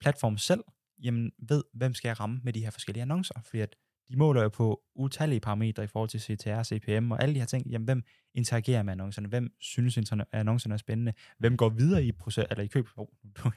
platformen 0.00 0.38
selv 0.38 0.64
jamen, 1.02 1.32
ved, 1.48 1.64
hvem 1.72 1.94
skal 1.94 2.08
jeg 2.08 2.20
ramme 2.20 2.40
med 2.44 2.52
de 2.52 2.64
her 2.64 2.70
forskellige 2.70 3.02
annoncer? 3.02 3.40
Fordi 3.44 3.60
at 3.60 3.76
de 4.10 4.16
måler 4.16 4.42
jo 4.42 4.48
på 4.48 4.82
utallige 4.94 5.40
parametre 5.40 5.84
i 5.84 5.86
forhold 5.86 6.08
til 6.08 6.20
CTR, 6.20 6.62
CPM 6.62 7.12
og 7.12 7.22
alle 7.22 7.34
de 7.34 7.38
her 7.38 7.46
ting. 7.46 7.66
Jamen, 7.66 7.84
hvem 7.84 8.02
interagerer 8.34 8.82
med 8.82 8.92
annoncerne? 8.92 9.28
Hvem 9.28 9.50
synes, 9.60 9.98
annoncerne 10.32 10.74
er 10.74 10.78
spændende? 10.78 11.12
Hvem 11.38 11.56
går 11.56 11.68
videre 11.68 12.04
i 12.04 12.12
proces, 12.12 12.44
eller 12.50 12.64
i 12.64 12.66
køb? 12.66 12.88
Oh, 12.96 13.06
nu 13.24 13.30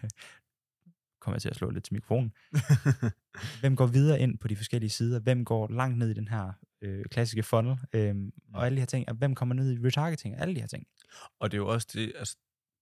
kommer 1.22 1.36
jeg 1.36 1.42
til 1.42 1.50
at 1.50 1.56
slå 1.56 1.70
lidt 1.70 1.84
til 1.84 1.94
mikrofonen. 1.94 2.34
hvem 3.62 3.76
går 3.76 3.86
videre 3.86 4.20
ind 4.20 4.38
på 4.38 4.48
de 4.48 4.56
forskellige 4.56 4.90
sider? 4.90 5.20
Hvem 5.20 5.46
går 5.46 5.68
langt 5.68 5.98
ned 5.98 6.10
i 6.10 6.14
den 6.14 6.28
her 6.28 6.52
øh, 6.82 7.06
klassiske 7.06 7.44
funnel? 7.44 7.78
Øhm, 7.94 8.32
og 8.54 8.66
alle 8.66 8.76
de 8.76 8.82
her 8.82 8.86
ting. 8.86 9.10
Og 9.10 9.16
hvem 9.16 9.36
kommer 9.36 9.56
ned 9.56 9.72
i 9.72 9.88
retargeting? 9.88 10.36
Alle 10.38 10.56
de 10.56 10.60
her 10.60 10.68
ting. 10.68 10.88
Og 11.40 11.52
det 11.52 11.58
er 11.58 11.62
jo 11.62 11.68
også 11.68 11.88
det, 11.94 12.14
altså, 12.16 12.38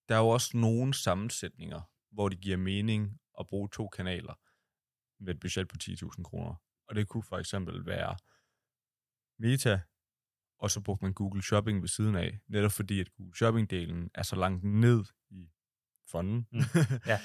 der 0.10 0.16
er 0.16 0.20
jo 0.20 0.28
også 0.28 0.58
nogle 0.58 0.94
sammensætninger, 0.94 1.82
hvor 2.12 2.30
det 2.30 2.40
giver 2.40 2.58
mening 2.58 3.20
at 3.40 3.48
bruge 3.48 3.70
to 3.72 3.88
kanaler 3.88 4.34
med 5.20 5.34
et 5.34 5.40
budget 5.40 5.68
på 5.68 5.76
10.000 5.84 6.24
kroner. 6.24 6.56
Og 6.88 6.96
det 6.96 7.08
kunne 7.08 7.24
for 7.24 7.38
eksempel 7.38 7.86
være 7.86 8.16
Meta, 9.40 9.82
og 10.60 10.72
så 10.72 10.82
brugte 10.82 11.06
man 11.06 11.14
Google 11.14 11.44
Shopping 11.44 11.82
ved 11.82 11.88
siden 11.88 12.16
af, 12.16 12.40
netop 12.48 12.72
fordi, 12.72 13.00
at 13.00 13.14
Google 13.14 13.34
Shopping-delen 13.36 14.10
er 14.16 14.24
så 14.24 14.36
langt 14.36 14.64
ned 14.64 15.04
i 15.30 15.52
fonden. 16.12 16.48
Mm. 16.52 16.60
Ja. 17.06 17.20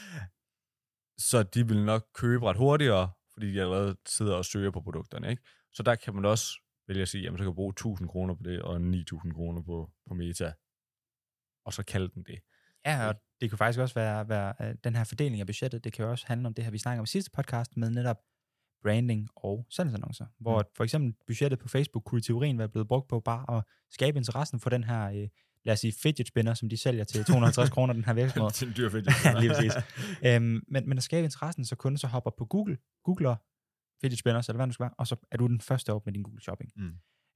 så 1.31 1.43
de 1.43 1.69
vil 1.69 1.85
nok 1.85 2.09
købe 2.15 2.47
ret 2.47 2.57
hurtigere, 2.57 3.13
fordi 3.33 3.53
de 3.53 3.61
allerede 3.61 3.97
sidder 4.07 4.35
og 4.35 4.45
søger 4.45 4.71
på 4.71 4.81
produkterne. 4.81 5.31
Ikke? 5.31 5.43
Så 5.73 5.83
der 5.83 5.95
kan 5.95 6.15
man 6.15 6.25
også 6.25 6.47
vælge 6.89 7.03
at 7.03 7.09
sige, 7.09 7.23
jamen 7.23 7.39
så 7.39 7.43
kan 7.43 7.49
jeg 7.49 7.55
bruge 7.55 7.71
1000 7.71 8.09
kroner 8.09 8.35
på 8.35 8.43
det, 8.43 8.63
og 8.63 8.81
9000 8.81 9.35
kroner 9.35 9.63
på, 9.63 9.93
på 10.07 10.15
Meta, 10.15 10.53
og 11.65 11.73
så 11.73 11.83
kalde 11.83 12.09
den 12.09 12.25
det. 12.25 12.41
Ja, 12.87 13.09
og 13.09 13.15
det 13.45 13.51
kan 13.51 13.59
faktisk 13.59 13.81
også 13.81 13.95
være, 13.95 14.29
være 14.29 14.55
uh, 14.61 14.67
den 14.85 14.97
her 14.97 15.05
fordeling 15.05 15.41
af 15.41 15.47
budgettet, 15.47 15.85
det 15.85 15.93
kan 15.93 16.05
jo 16.05 16.11
også 16.11 16.25
handle 16.27 16.47
om 16.47 16.55
det 16.55 16.65
her, 16.65 16.71
vi 16.71 16.79
snakker 16.79 17.01
om 17.01 17.05
i 17.05 17.07
sidste 17.07 17.31
podcast, 17.31 17.77
med 17.77 17.91
netop 17.91 18.17
branding 18.83 19.29
og 19.37 19.67
salgsannoncer, 19.71 20.27
hvor 20.41 20.59
mm. 20.59 20.69
for 20.77 20.85
eksempel 20.85 21.15
budgettet 21.27 21.59
på 21.59 21.69
Facebook 21.69 22.05
kunne 22.05 22.19
i 22.19 22.23
teorien 22.23 22.59
være 22.59 22.69
blevet 22.69 22.89
brugt 22.89 23.09
på 23.09 23.21
bare 23.21 23.57
at 23.57 23.65
skabe 23.91 24.19
interessen 24.19 24.61
for 24.61 24.71
den 24.71 24.85
her, 24.85 25.09
uh, 25.09 25.29
lad 25.65 25.73
os 25.73 25.81
sige, 25.81 25.93
fidget 26.03 26.29
spinner, 26.29 26.55
som 26.55 26.69
de 26.69 26.77
sælger 26.77 27.05
til 27.05 27.25
250 27.25 27.71
kroner, 27.71 27.93
den 27.93 28.05
her 28.05 28.13
virksomhed. 28.13 28.51
til 28.61 28.69
en 28.69 28.75
dyr 28.77 28.91
fidget 28.91 29.15
spinner. 29.15 29.41
Lige 29.43 29.51
præcis. 29.55 29.75
um, 30.37 30.63
men, 30.69 30.89
men 30.89 30.99
at 30.99 31.03
skabe 31.03 31.25
interessen, 31.25 31.65
så 31.65 31.77
kunden 31.77 31.99
så 31.99 32.07
hopper 32.07 32.31
på 32.39 32.45
Google, 32.45 32.79
googler 33.05 33.37
fidget 34.01 34.19
spinners, 34.19 34.49
eller 34.49 34.57
hvad 34.57 34.67
det 34.67 34.75
skal 34.75 34.85
være, 34.85 34.95
og 34.99 35.07
så 35.07 35.17
er 35.31 35.37
du 35.37 35.47
den 35.47 35.61
første 35.61 35.93
op 35.93 36.07
med 36.07 36.13
din 36.13 36.23
Google 36.23 36.41
Shopping. 36.41 36.73
Mm. 36.77 36.93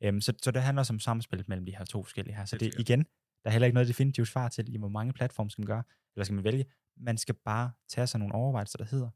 Um, 0.09 0.21
så, 0.21 0.33
så 0.43 0.51
det 0.51 0.63
handler 0.63 0.81
også 0.81 0.93
om 0.93 0.99
samspillet 0.99 1.49
mellem 1.49 1.67
de 1.67 1.77
her 1.77 1.85
to 1.85 2.03
forskellige 2.03 2.37
her. 2.37 2.45
Så 2.45 2.57
det, 2.57 2.73
det 2.73 2.81
igen, 2.81 3.07
der 3.45 3.51
er 3.51 3.53
heller 3.53 3.67
ikke 3.67 3.75
noget 3.75 3.89
definitivt 3.89 4.29
svar 4.29 4.49
til, 4.49 4.75
i 4.75 4.79
hvor 4.79 4.89
mange 4.89 5.13
platforme 5.13 5.51
skal 5.51 5.63
man 5.63 5.67
gøre, 5.67 5.83
eller 6.15 6.25
skal 6.25 6.35
man 6.35 6.45
vælge. 6.45 6.65
Man 6.97 7.19
skal 7.19 7.35
bare 7.45 7.73
tage 7.89 8.07
sig 8.07 8.21
nogle 8.21 8.35
overvejelser, 8.35 8.79
der 8.79 8.85
hedder, 8.85 9.11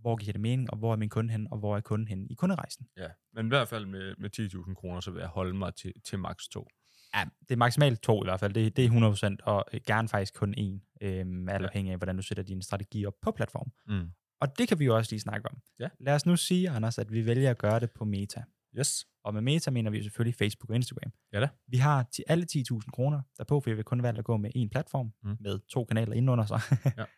hvor 0.00 0.16
giver 0.16 0.32
det 0.32 0.40
mening, 0.40 0.70
og 0.70 0.78
hvor 0.78 0.92
er 0.92 0.96
min 0.96 1.08
kunde 1.08 1.30
hen, 1.30 1.48
og 1.50 1.58
hvor 1.58 1.76
er 1.76 1.80
kunden 1.80 2.08
hen 2.08 2.26
i 2.30 2.34
kunderejsen. 2.34 2.86
Ja, 2.96 3.08
men 3.32 3.46
i 3.46 3.48
hvert 3.48 3.68
fald 3.68 3.86
med, 3.86 4.14
med 4.18 4.30
10.000 4.68 4.74
kroner, 4.74 5.00
så 5.00 5.10
vil 5.10 5.20
jeg 5.20 5.28
holde 5.28 5.54
mig 5.54 5.74
til, 5.74 5.92
til 6.04 6.18
max 6.18 6.36
2. 6.52 6.68
Ja, 7.14 7.24
det 7.40 7.50
er 7.50 7.56
maksimalt 7.56 8.02
to 8.02 8.22
i 8.22 8.26
hvert 8.26 8.40
fald. 8.40 8.54
Det, 8.54 8.76
det 8.76 8.84
er 8.84 9.34
100%, 9.34 9.36
og 9.42 9.64
gerne 9.86 10.08
faktisk 10.08 10.34
kun 10.34 10.54
én, 10.54 10.98
øhm, 11.06 11.48
alt 11.48 11.64
afhængig 11.64 11.92
af, 11.92 11.98
hvordan 11.98 12.16
du 12.16 12.22
sætter 12.22 12.44
din 12.44 12.62
strategi 12.62 13.06
op 13.06 13.14
på 13.22 13.30
platformen. 13.30 13.72
Mm. 13.86 14.10
Og 14.40 14.58
det 14.58 14.68
kan 14.68 14.78
vi 14.78 14.84
jo 14.84 14.96
også 14.96 15.12
lige 15.12 15.20
snakke 15.20 15.48
om. 15.48 15.58
Ja. 15.78 15.88
Lad 16.00 16.14
os 16.14 16.26
nu 16.26 16.36
sige, 16.36 16.70
Anders, 16.70 16.98
at 16.98 17.12
vi 17.12 17.26
vælger 17.26 17.50
at 17.50 17.58
gøre 17.58 17.80
det 17.80 17.90
på 17.90 18.04
Meta. 18.04 18.42
Yes. 18.78 19.06
Og 19.24 19.34
med 19.34 19.42
Meta 19.42 19.70
mener 19.70 19.90
vi 19.90 20.02
selvfølgelig 20.02 20.34
Facebook 20.34 20.70
og 20.70 20.76
Instagram. 20.76 21.12
Ja 21.32 21.40
da. 21.40 21.48
Vi 21.66 21.76
har 21.76 22.02
til 22.02 22.24
alle 22.28 22.46
10.000 22.52 22.90
kroner 22.90 23.22
derpå, 23.38 23.60
for 23.60 23.70
vi 23.70 23.76
vil 23.76 23.84
kun 23.84 24.02
valgt 24.02 24.18
at 24.18 24.24
gå 24.24 24.36
med 24.36 24.50
en 24.54 24.70
platform, 24.70 25.12
mm. 25.22 25.36
med 25.40 25.58
to 25.68 25.84
kanaler 25.84 26.12
indenunder 26.12 26.46
sig. 26.46 26.60
ja. 26.96 27.04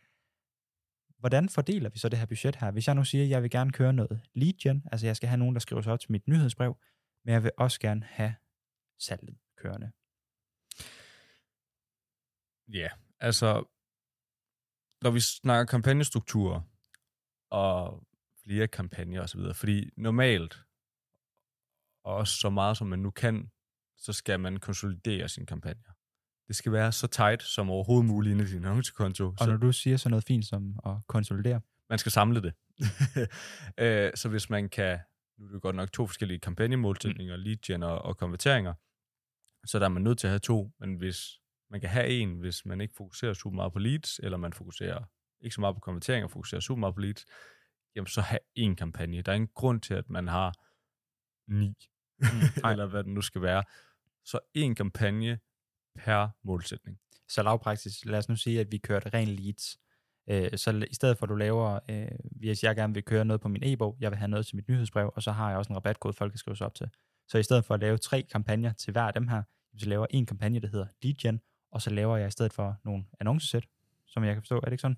Hvordan 1.21 1.49
fordeler 1.49 1.90
vi 1.90 1.99
så 1.99 2.09
det 2.09 2.19
her 2.19 2.26
budget 2.26 2.57
her? 2.57 2.71
Hvis 2.71 2.87
jeg 2.87 2.95
nu 2.95 3.04
siger, 3.04 3.25
at 3.25 3.30
jeg 3.30 3.42
vil 3.42 3.50
gerne 3.50 3.73
køre 3.73 3.92
noget 3.92 4.21
lead 4.35 4.52
gen, 4.52 4.83
altså 4.92 5.07
jeg 5.07 5.16
skal 5.16 5.28
have 5.28 5.38
nogen, 5.38 5.54
der 5.54 5.61
skriver 5.61 5.83
sig 5.83 5.92
op 5.92 6.00
til 6.00 6.12
mit 6.12 6.28
nyhedsbrev, 6.28 6.78
men 7.25 7.35
jeg 7.35 7.42
vil 7.42 7.50
også 7.59 7.80
gerne 7.80 8.04
have 8.04 8.35
salget 8.99 9.38
kørende. 9.57 9.90
Ja, 12.69 12.88
altså 13.21 13.64
når 15.02 15.11
vi 15.11 15.21
snakker 15.21 15.71
kampagnestrukturer 15.71 16.61
og 17.50 18.07
flere 18.42 18.69
kampagner 18.69 19.23
osv., 19.23 19.40
fordi 19.54 19.90
normalt, 19.97 20.64
og 22.04 22.14
også 22.14 22.37
så 22.37 22.50
meget 22.50 22.76
som 22.76 22.87
man 22.87 22.99
nu 22.99 23.11
kan, 23.11 23.50
så 23.99 24.12
skal 24.12 24.40
man 24.40 24.57
konsolidere 24.57 25.28
sine 25.28 25.47
kampagner. 25.47 25.92
Det 26.49 26.57
skal 26.57 26.73
være 26.73 26.92
så 26.92 27.07
tight 27.07 27.42
som 27.42 27.71
overhovedet 27.71 28.07
muligt 28.07 28.33
inde 28.33 28.45
i 28.45 28.47
din 28.47 28.64
annoncekonto. 28.64 29.35
Og 29.40 29.47
når 29.47 29.57
du 29.57 29.73
siger 29.73 29.97
sådan 29.97 30.11
noget 30.11 30.25
fint 30.25 30.47
som 30.47 30.78
at 30.87 30.92
konsolidere, 31.07 31.61
man 31.90 31.99
skal 31.99 32.12
samle 32.12 32.42
det. 32.42 32.54
Øh, 33.78 34.11
så 34.14 34.28
hvis 34.28 34.50
man 34.50 34.69
kan, 34.69 34.99
nu 35.38 35.47
er 35.47 35.52
det 35.52 35.62
godt 35.62 35.76
nok 35.76 35.92
to 35.92 36.07
forskellige 36.07 36.40
kampagnemålsætninger, 36.40 37.37
mm. 37.37 37.42
lead 37.42 37.57
gen 37.57 37.83
og, 37.83 38.02
og 38.02 38.16
konverteringer, 38.16 38.75
så 39.66 39.78
der 39.78 39.85
er 39.85 39.88
man 39.88 40.02
nødt 40.02 40.19
til 40.19 40.26
at 40.26 40.30
have 40.30 40.38
to, 40.38 40.73
men 40.80 40.95
hvis 40.95 41.40
man 41.71 41.80
kan 41.80 41.90
have 41.90 42.09
en, 42.09 42.38
hvis 42.38 42.66
man 42.66 42.80
ikke 42.80 42.95
fokuserer 42.97 43.35
super 43.35 43.57
meget 43.57 43.73
på 43.73 43.78
leads, 43.78 44.19
eller 44.19 44.38
man 44.38 44.52
fokuserer 44.52 45.04
ikke 45.40 45.54
så 45.54 45.61
meget 45.61 45.76
på 45.76 45.80
konverteringer, 45.80 46.28
fokuserer 46.28 46.61
super 46.61 46.80
meget 46.80 46.95
på 46.95 47.00
leads, 47.00 47.25
jamen 47.97 48.07
så 48.07 48.21
have 48.21 48.38
en 48.54 48.76
kampagne. 48.76 49.23
Der 49.23 49.33
er 49.33 49.37
ingen 49.37 49.50
grund 49.54 49.80
til, 49.80 49.95
at 49.95 50.11
man 50.11 50.28
har 50.28 50.54
ni, 51.52 51.75
mm, 52.20 52.70
eller 52.70 52.86
hvad 52.86 53.04
det 53.04 53.12
nu 53.12 53.20
skal 53.20 53.42
være. 53.42 53.62
Så 54.24 54.38
en 54.54 54.74
kampagne 54.74 55.38
per 55.94 56.28
målsætning. 56.42 56.98
Så 57.28 57.42
lavpraktisk, 57.42 58.04
lad 58.04 58.18
os 58.18 58.28
nu 58.28 58.36
sige, 58.36 58.60
at 58.60 58.72
vi 58.72 58.78
kørte 58.78 59.08
ren 59.08 59.28
leads. 59.28 59.78
Øh, 60.30 60.58
så 60.58 60.86
i 60.90 60.94
stedet 60.94 61.18
for, 61.18 61.26
at 61.26 61.30
du 61.30 61.34
laver, 61.34 61.78
øh, 61.90 62.08
hvis 62.22 62.64
jeg 62.64 62.76
gerne 62.76 62.94
vil 62.94 63.04
køre 63.04 63.24
noget 63.24 63.40
på 63.40 63.48
min 63.48 63.62
e-bog, 63.64 63.96
jeg 64.00 64.10
vil 64.10 64.18
have 64.18 64.28
noget 64.28 64.46
til 64.46 64.56
mit 64.56 64.68
nyhedsbrev, 64.68 65.12
og 65.16 65.22
så 65.22 65.32
har 65.32 65.48
jeg 65.48 65.58
også 65.58 65.72
en 65.72 65.76
rabatkode, 65.76 66.14
folk 66.14 66.32
kan 66.32 66.38
skrive 66.38 66.56
sig 66.56 66.66
op 66.66 66.74
til. 66.74 66.88
Så 67.28 67.38
i 67.38 67.42
stedet 67.42 67.64
for 67.64 67.74
at 67.74 67.80
lave 67.80 67.98
tre 67.98 68.26
kampagner 68.32 68.72
til 68.72 68.92
hver 68.92 69.02
af 69.02 69.14
dem 69.14 69.28
her, 69.28 69.42
så 69.78 69.86
laver 69.86 70.06
jeg 70.10 70.18
en 70.18 70.26
kampagne, 70.26 70.60
der 70.60 70.68
hedder 70.68 70.86
lead 71.02 71.14
gen, 71.14 71.40
og 71.70 71.82
så 71.82 71.90
laver 71.90 72.16
jeg 72.16 72.28
i 72.28 72.30
stedet 72.30 72.52
for 72.52 72.76
nogle 72.84 73.04
annoncesæt, 73.20 73.64
som 74.06 74.24
jeg 74.24 74.34
kan 74.34 74.42
forstå. 74.42 74.56
Er 74.56 74.60
det 74.60 74.72
ikke 74.72 74.82
sådan? 74.82 74.96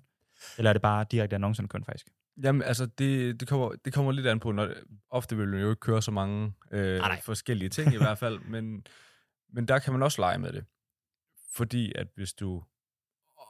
Eller 0.57 0.69
er 0.69 0.73
det 0.73 0.81
bare 0.81 1.05
direkte 1.11 1.35
annoncerne 1.35 1.67
kun 1.67 1.83
faktisk? 1.83 2.09
Jamen, 2.43 2.61
altså, 2.61 2.85
det, 2.85 3.39
det, 3.39 3.47
kommer, 3.47 3.71
det 3.85 3.93
kommer 3.93 4.11
lidt 4.11 4.27
an 4.27 4.39
på, 4.39 4.51
når 4.51 4.69
ofte 5.09 5.37
vil 5.37 5.47
man 5.47 5.61
jo 5.61 5.69
ikke 5.69 5.79
køre 5.79 6.01
så 6.01 6.11
mange 6.11 6.53
øh, 6.71 6.97
nej, 6.97 7.07
nej. 7.07 7.21
forskellige 7.21 7.69
ting 7.69 7.93
i 7.93 7.97
hvert 7.97 8.17
fald, 8.17 8.39
men, 8.39 8.87
men 9.49 9.67
der 9.67 9.79
kan 9.79 9.93
man 9.93 10.03
også 10.03 10.21
lege 10.21 10.37
med 10.37 10.53
det. 10.53 10.65
Fordi 11.51 11.91
at 11.95 12.07
hvis 12.15 12.33
du 12.33 12.63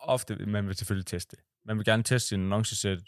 ofte, 0.02 0.46
man 0.46 0.68
vil 0.68 0.76
selvfølgelig 0.76 1.06
teste. 1.06 1.38
Man 1.66 1.78
vil 1.78 1.86
gerne 1.86 2.04
teste 2.04 2.30
sin 2.30 2.40
annoncesæt, 2.40 3.00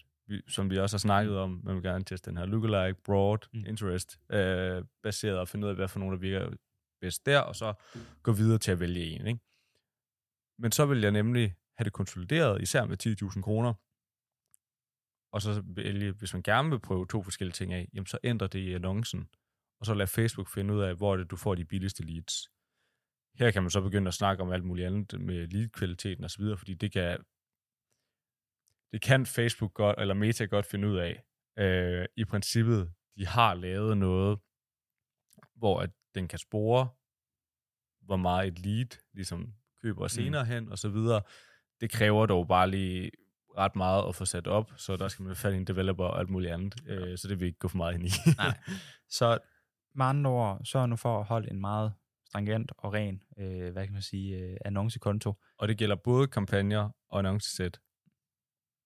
som 0.47 0.69
vi 0.69 0.79
også 0.79 0.95
har 0.95 0.99
snakket 0.99 1.37
om. 1.37 1.61
Man 1.63 1.75
vil 1.75 1.83
gerne 1.83 2.03
teste 2.03 2.29
den 2.29 2.37
her 2.37 2.45
lookalike, 2.45 3.03
broad, 3.03 3.37
mm. 3.53 3.63
interest, 3.67 4.19
øh, 4.29 4.83
baseret 5.03 5.39
og 5.39 5.47
finde 5.47 5.65
ud 5.65 5.69
af, 5.69 5.75
hvad 5.75 5.87
for 5.87 5.99
nogle, 5.99 6.15
der 6.15 6.19
virker 6.19 6.49
bedst 7.01 7.25
der, 7.25 7.39
og 7.39 7.55
så 7.55 7.73
gå 8.23 8.31
videre 8.31 8.57
til 8.57 8.71
at 8.71 8.79
vælge 8.79 9.01
en. 9.01 9.27
Ikke? 9.27 9.39
Men 10.59 10.71
så 10.71 10.85
vil 10.85 11.01
jeg 11.01 11.11
nemlig 11.11 11.55
have 11.77 11.85
det 11.85 11.93
konsolideret, 11.93 12.61
især 12.61 12.85
med 12.85 13.05
10.000 13.33 13.41
kroner, 13.41 13.73
og 15.35 15.41
så 15.41 15.63
vælge, 15.65 16.11
hvis 16.11 16.33
man 16.33 16.43
gerne 16.43 16.69
vil 16.69 16.79
prøve 16.79 17.07
to 17.07 17.23
forskellige 17.23 17.53
ting 17.53 17.73
af, 17.73 17.89
jamen 17.93 18.05
så 18.05 18.17
ændrer 18.23 18.47
det 18.47 18.59
i 18.59 18.73
annoncen, 18.73 19.29
og 19.79 19.85
så 19.85 19.93
lad 19.93 20.07
Facebook 20.07 20.49
finde 20.49 20.73
ud 20.73 20.81
af, 20.81 20.95
hvor 20.95 21.17
det 21.17 21.31
du 21.31 21.35
får 21.35 21.55
de 21.55 21.65
billigste 21.65 22.03
leads. 22.03 22.49
Her 23.39 23.51
kan 23.51 23.63
man 23.63 23.69
så 23.69 23.81
begynde 23.81 24.07
at 24.07 24.13
snakke 24.13 24.43
om 24.43 24.51
alt 24.51 24.63
muligt 24.63 24.87
andet 24.87 25.21
med 25.21 25.47
lead-kvaliteten 25.47 26.23
osv., 26.23 26.43
fordi 26.57 26.73
det 26.73 26.91
kan, 26.91 27.17
det 28.91 29.01
kan 29.01 29.25
Facebook 29.25 29.73
godt, 29.73 29.99
eller 29.99 30.13
Meta 30.13 30.45
godt 30.45 30.65
finde 30.65 30.87
ud 30.87 30.97
af. 30.97 31.23
Øh, 31.59 32.05
I 32.17 32.25
princippet, 32.25 32.93
de 33.17 33.25
har 33.25 33.53
lavet 33.53 33.97
noget, 33.97 34.39
hvor 35.55 35.79
at 35.79 35.89
den 36.15 36.27
kan 36.27 36.39
spore, 36.39 36.89
hvor 38.01 38.17
meget 38.17 38.47
et 38.47 38.59
lead 38.59 39.01
ligesom 39.13 39.53
køber 39.81 40.03
mm. 40.03 40.09
senere 40.09 40.45
hen, 40.45 40.71
og 40.71 40.77
så 40.77 40.89
videre. 40.89 41.21
Det 41.81 41.91
kræver 41.91 42.25
dog 42.25 42.47
bare 42.47 42.69
lige 42.69 43.11
ret 43.57 43.75
meget 43.75 44.09
at 44.09 44.15
få 44.15 44.25
sat 44.25 44.47
op, 44.47 44.71
så 44.77 44.97
der 44.97 45.07
skal 45.07 45.23
man 45.23 45.53
i 45.53 45.57
en 45.57 45.67
developer 45.67 46.03
og 46.05 46.19
alt 46.19 46.29
muligt 46.29 46.53
andet, 46.53 46.75
øh, 46.87 47.17
så 47.17 47.27
det 47.27 47.39
vil 47.39 47.45
ikke 47.45 47.59
gå 47.59 47.67
for 47.67 47.77
meget 47.77 47.93
ind 47.93 48.05
i. 48.05 48.09
Nej. 48.37 48.57
Så 49.09 49.39
med 49.95 50.05
andre 50.05 50.31
ord, 50.31 50.61
sørg 50.65 50.89
nu 50.89 50.95
for 50.95 51.19
at 51.19 51.25
holde 51.25 51.51
en 51.51 51.59
meget 51.59 51.93
stringent 52.27 52.71
og 52.77 52.93
ren, 52.93 53.23
øh, 53.37 53.71
hvad 53.71 53.83
kan 53.83 53.93
man 53.93 54.01
sige, 54.01 54.37
øh, 54.37 54.57
annoncekonto. 54.65 55.33
Og 55.57 55.67
det 55.67 55.77
gælder 55.77 55.95
både 55.95 56.27
kampagner 56.27 56.89
og 57.09 57.19
annoncesæt, 57.19 57.79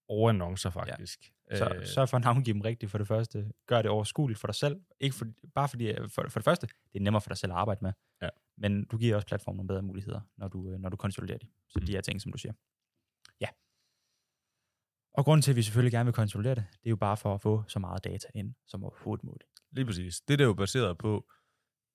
og 0.09 0.29
annoncer 0.29 0.69
faktisk. 0.69 1.19
Ja. 1.51 1.57
Så 1.57 1.73
øh, 1.75 1.85
sørg 1.85 2.09
for 2.09 2.17
at 2.17 2.23
navngive 2.23 2.53
dem 2.53 2.61
rigtigt 2.61 2.91
for 2.91 2.97
det 2.97 3.07
første. 3.07 3.51
Gør 3.67 3.81
det 3.81 3.91
overskueligt 3.91 4.39
for 4.39 4.47
dig 4.47 4.55
selv. 4.55 4.81
Ikke 4.99 5.15
for, 5.15 5.25
bare 5.55 5.69
fordi, 5.69 5.93
for, 5.95 6.25
for 6.29 6.39
det 6.39 6.43
første, 6.43 6.67
det 6.67 6.99
er 6.99 7.03
nemmere 7.03 7.21
for 7.21 7.29
dig 7.29 7.37
selv 7.37 7.51
at 7.51 7.57
arbejde 7.57 7.79
med. 7.81 7.93
Ja. 8.21 8.29
Men 8.57 8.85
du 8.85 8.97
giver 8.97 9.15
også 9.15 9.27
platformen 9.27 9.57
nogle 9.57 9.67
bedre 9.67 9.81
muligheder, 9.81 10.21
når 10.37 10.47
du, 10.47 10.69
øh, 10.69 10.79
når 10.79 10.89
du 10.89 10.97
konsoliderer 10.97 11.37
det. 11.37 11.47
Så 11.67 11.79
mm. 11.79 11.85
de 11.85 11.91
her 11.91 12.01
ting, 12.01 12.21
som 12.21 12.31
du 12.31 12.37
siger. 12.37 12.53
Ja. 13.41 13.47
Og 15.19 15.25
grunden 15.25 15.41
til, 15.41 15.51
at 15.51 15.55
vi 15.55 15.61
selvfølgelig 15.61 15.91
gerne 15.91 16.05
vil 16.05 16.13
konsolidere 16.13 16.55
det, 16.55 16.65
det 16.71 16.85
er 16.85 16.89
jo 16.89 16.95
bare 16.95 17.17
for 17.17 17.33
at 17.33 17.41
få 17.41 17.63
så 17.67 17.79
meget 17.79 18.03
data 18.03 18.27
ind 18.35 18.55
som 18.67 18.83
overhovedet 18.83 19.23
muligt. 19.23 19.49
Lige 19.71 19.85
præcis. 19.85 20.21
Det, 20.21 20.39
der 20.39 20.45
er 20.45 20.47
jo 20.47 20.53
baseret 20.53 20.97
på, 20.97 21.27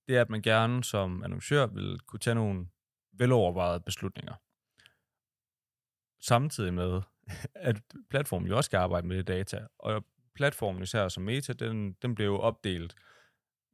det 0.08 0.16
er, 0.16 0.20
at 0.20 0.30
man 0.30 0.42
gerne 0.42 0.84
som 0.84 1.24
annoncør 1.24 1.66
vil 1.66 2.00
kunne 2.00 2.20
tage 2.20 2.34
nogle 2.34 2.66
velovervejede 3.12 3.80
beslutninger. 3.80 4.34
Samtidig 6.20 6.74
med, 6.74 7.02
at 7.70 7.82
platformen 8.10 8.48
jo 8.48 8.56
også 8.56 8.68
skal 8.68 8.78
arbejde 8.78 9.06
med 9.06 9.16
det 9.16 9.28
data, 9.28 9.66
og 9.78 10.04
platformen 10.34 10.82
især 10.82 11.08
som 11.08 11.22
Meta, 11.22 11.52
den, 11.52 11.92
den 11.92 12.14
bliver 12.14 12.30
jo 12.30 12.38
opdelt 12.38 12.94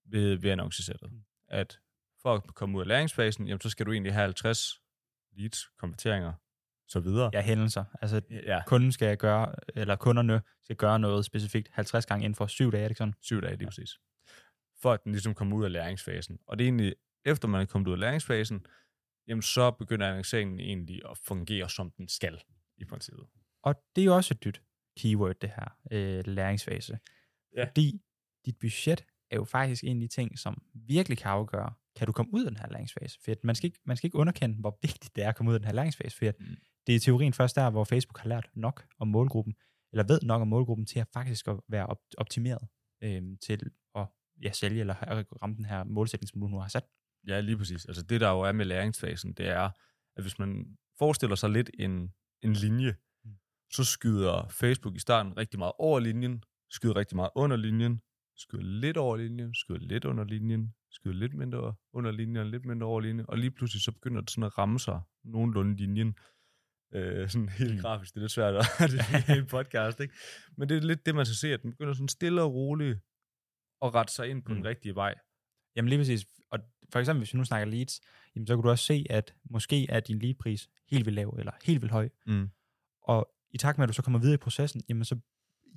ved, 0.04 0.37
ved 0.37 0.50
annoncesættet. 0.50 1.12
Mm. 1.12 1.25
At 1.49 1.78
for 2.23 2.35
at 2.35 2.54
komme 2.54 2.76
ud 2.76 2.83
af 2.83 2.88
læringsfasen, 2.88 3.47
jamen, 3.47 3.61
så 3.61 3.71
skal 3.71 3.87
du 3.87 3.92
egentlig 3.92 4.12
have 4.12 4.25
50 4.25 4.80
leads, 5.33 5.69
konverteringer, 5.78 6.33
så 6.90 7.00
videre. 7.00 7.30
Ja, 7.32 7.40
hændelser. 7.40 7.85
Altså, 8.02 8.20
ja. 8.30 8.62
kunden 8.66 8.92
skal 8.92 9.16
gøre, 9.16 9.54
eller 9.75 9.97
kunderne 9.97 10.42
skal 10.62 10.76
gøre 10.76 10.99
noget 10.99 11.25
specifikt 11.25 11.68
50 11.73 12.06
gange 12.06 12.25
inden 12.25 12.35
for 12.35 12.47
syv 12.47 12.73
dage, 12.73 12.85
er 12.85 12.88
det 12.88 12.97
sådan? 12.97 13.14
Syv 13.20 13.42
dage, 13.42 13.52
lige 13.52 13.62
ja. 13.62 13.68
præcis 13.68 13.99
for 14.82 14.92
at 14.92 15.04
den 15.04 15.12
ligesom 15.12 15.35
kommer 15.35 15.56
ud 15.56 15.64
af 15.64 15.73
læringsfasen. 15.73 16.38
Og 16.47 16.59
det 16.59 16.64
er 16.64 16.68
egentlig, 16.68 16.94
efter 17.25 17.49
man 17.49 17.61
er 17.61 17.64
kommet 17.64 17.88
ud 17.88 17.92
af 17.92 17.99
læringsfasen, 17.99 18.66
jamen 19.26 19.42
så 19.42 19.70
begynder 19.70 20.09
annonceringen 20.09 20.61
egentlig 20.61 21.00
at 21.11 21.18
fungere, 21.18 21.70
som 21.70 21.90
den 21.90 22.09
skal, 22.09 22.42
i 22.78 22.85
princippet. 22.85 23.26
Og 23.62 23.75
det 23.97 24.02
er 24.02 24.06
jo 24.06 24.16
også 24.16 24.35
et 24.35 24.44
dyt 24.44 24.62
keyword, 24.99 25.35
det 25.35 25.50
her, 25.50 25.78
øh, 25.92 26.26
læringsfase. 26.26 26.99
Ja. 27.56 27.64
Fordi 27.64 28.00
dit 28.47 28.56
budget 28.61 29.04
er 29.30 29.37
jo 29.37 29.44
faktisk 29.44 29.84
en 29.84 29.96
af 29.96 30.00
de 30.00 30.08
ting, 30.08 30.38
som 30.38 30.62
virkelig 30.75 31.18
kan 31.18 31.30
afgøre, 31.30 31.72
kan 31.96 32.06
du 32.06 32.12
komme 32.12 32.34
ud 32.34 32.44
af 32.44 32.50
den 32.50 32.60
her 32.60 32.68
læringsfase? 32.70 33.18
For 33.25 33.34
man 33.42 33.54
skal, 33.54 33.66
ikke, 33.66 33.78
man 33.87 33.96
skal 33.96 34.06
ikke 34.06 34.18
underkende, 34.18 34.56
hvor 34.60 34.78
vigtigt 34.82 35.16
det 35.16 35.25
er 35.25 35.28
at 35.28 35.37
komme 35.37 35.50
ud 35.50 35.54
af 35.54 35.60
den 35.60 35.66
her 35.66 35.75
læringsfase, 35.75 36.16
for 36.16 36.25
mm. 36.40 36.56
det 36.87 36.94
er 36.94 37.00
teorien 37.00 37.32
først 37.32 37.56
der, 37.56 37.70
hvor 37.70 37.84
Facebook 37.84 38.18
har 38.18 38.28
lært 38.28 38.50
nok 38.54 38.87
om 38.99 39.08
målgruppen, 39.08 39.54
eller 39.92 40.04
ved 40.04 40.20
nok 40.22 40.42
om 40.42 40.49
målgruppen 40.49 40.87
til 40.87 40.99
at 40.99 41.08
faktisk 41.12 41.49
at 41.49 41.60
være 41.68 41.96
optimeret 42.18 42.68
øh, 43.02 43.22
til 43.42 43.70
at 43.94 44.06
ja, 44.42 44.52
sælge 44.52 44.80
eller 44.80 44.94
ramme 45.42 45.56
den 45.56 45.64
her 45.64 45.84
målsætning, 45.84 46.28
som 46.28 46.40
du 46.40 46.49
nu 46.49 46.58
har 46.58 46.68
sat. 46.68 46.84
Ja, 47.28 47.40
lige 47.40 47.56
præcis. 47.56 47.84
Altså 47.84 48.02
det, 48.02 48.20
der 48.20 48.30
jo 48.30 48.40
er 48.40 48.52
med 48.52 48.64
læringsfasen, 48.64 49.32
det 49.32 49.49
er, 49.49 49.70
at 50.16 50.22
hvis 50.22 50.38
man 50.38 50.78
forestiller 50.99 51.37
sig 51.37 51.50
lidt 51.50 51.70
en, 51.78 52.12
en 52.42 52.52
linje, 52.52 52.94
mm. 53.25 53.30
så 53.72 53.84
skyder 53.84 54.49
Facebook 54.49 54.96
i 54.96 54.99
starten 54.99 55.37
rigtig 55.37 55.58
meget 55.58 55.72
over 55.78 56.00
linjen, 56.00 56.44
skyder 56.70 56.96
rigtig 56.96 57.16
meget 57.16 57.30
under 57.34 57.56
linjen, 57.56 58.02
skyder 58.40 58.64
lidt 58.64 58.97
over 58.97 59.16
linjen, 59.16 59.54
skyder 59.54 59.80
lidt 59.80 60.04
under 60.04 60.25
linjen, 60.25 60.75
skyder 60.90 61.16
lidt 61.16 61.35
mindre 61.35 61.75
under 61.92 62.11
linjen, 62.11 62.50
lidt 62.50 62.64
mindre 62.64 62.87
over 62.87 63.00
linjen, 63.00 63.26
og 63.28 63.38
lige 63.38 63.50
pludselig 63.50 63.82
så 63.82 63.92
begynder 63.92 64.20
det 64.20 64.30
sådan 64.30 64.44
at 64.44 64.59
ramme 64.59 64.80
sig 64.80 65.00
nogenlunde 65.25 65.76
linjen. 65.76 66.18
Øh, 66.94 67.28
sådan 67.28 67.49
helt 67.49 67.75
mm. 67.75 67.80
grafisk, 67.80 68.14
det 68.14 68.20
er 68.20 68.23
lidt 68.23 68.32
svært 68.32 68.54
at 68.54 68.64
det 68.90 69.00
er 69.28 69.35
en 69.35 69.47
podcast, 69.47 70.00
ikke? 70.00 70.14
Men 70.56 70.68
det 70.68 70.76
er 70.76 70.80
lidt 70.80 71.06
det, 71.06 71.14
man 71.14 71.26
skal 71.26 71.37
se, 71.37 71.52
at 71.52 71.62
den 71.62 71.70
begynder 71.70 71.92
sådan 71.92 72.09
stille 72.09 72.42
og 72.42 72.54
roligt 72.54 72.99
at 73.82 73.94
rette 73.94 74.12
sig 74.12 74.28
ind 74.28 74.42
på 74.42 74.52
mm. 74.52 74.56
den 74.56 74.66
rigtige 74.66 74.94
vej. 74.94 75.14
Jamen 75.76 75.88
lige 75.88 75.99
præcis. 75.99 76.26
Og 76.50 76.59
for 76.92 76.99
eksempel, 76.99 77.20
hvis 77.20 77.35
vi 77.35 77.38
nu 77.38 77.44
snakker 77.44 77.66
leads, 77.66 78.00
jamen, 78.35 78.47
så 78.47 78.56
kan 78.56 78.62
du 78.62 78.70
også 78.70 78.85
se, 78.85 79.06
at 79.11 79.35
måske 79.50 79.87
er 79.90 80.00
din 80.00 80.18
leadpris 80.18 80.68
helt 80.90 81.06
vildt 81.06 81.14
lav, 81.14 81.37
eller 81.38 81.52
helt 81.64 81.82
vildt 81.82 81.92
høj. 81.92 82.09
Mm. 82.26 82.50
Og 83.02 83.30
i 83.50 83.59
takt 83.59 83.78
med, 83.78 83.85
at 83.85 83.88
du 83.88 83.94
så 83.94 84.02
kommer 84.02 84.18
videre 84.18 84.35
i 84.35 84.44
processen, 84.47 84.82
jamen 84.88 85.04
så 85.04 85.18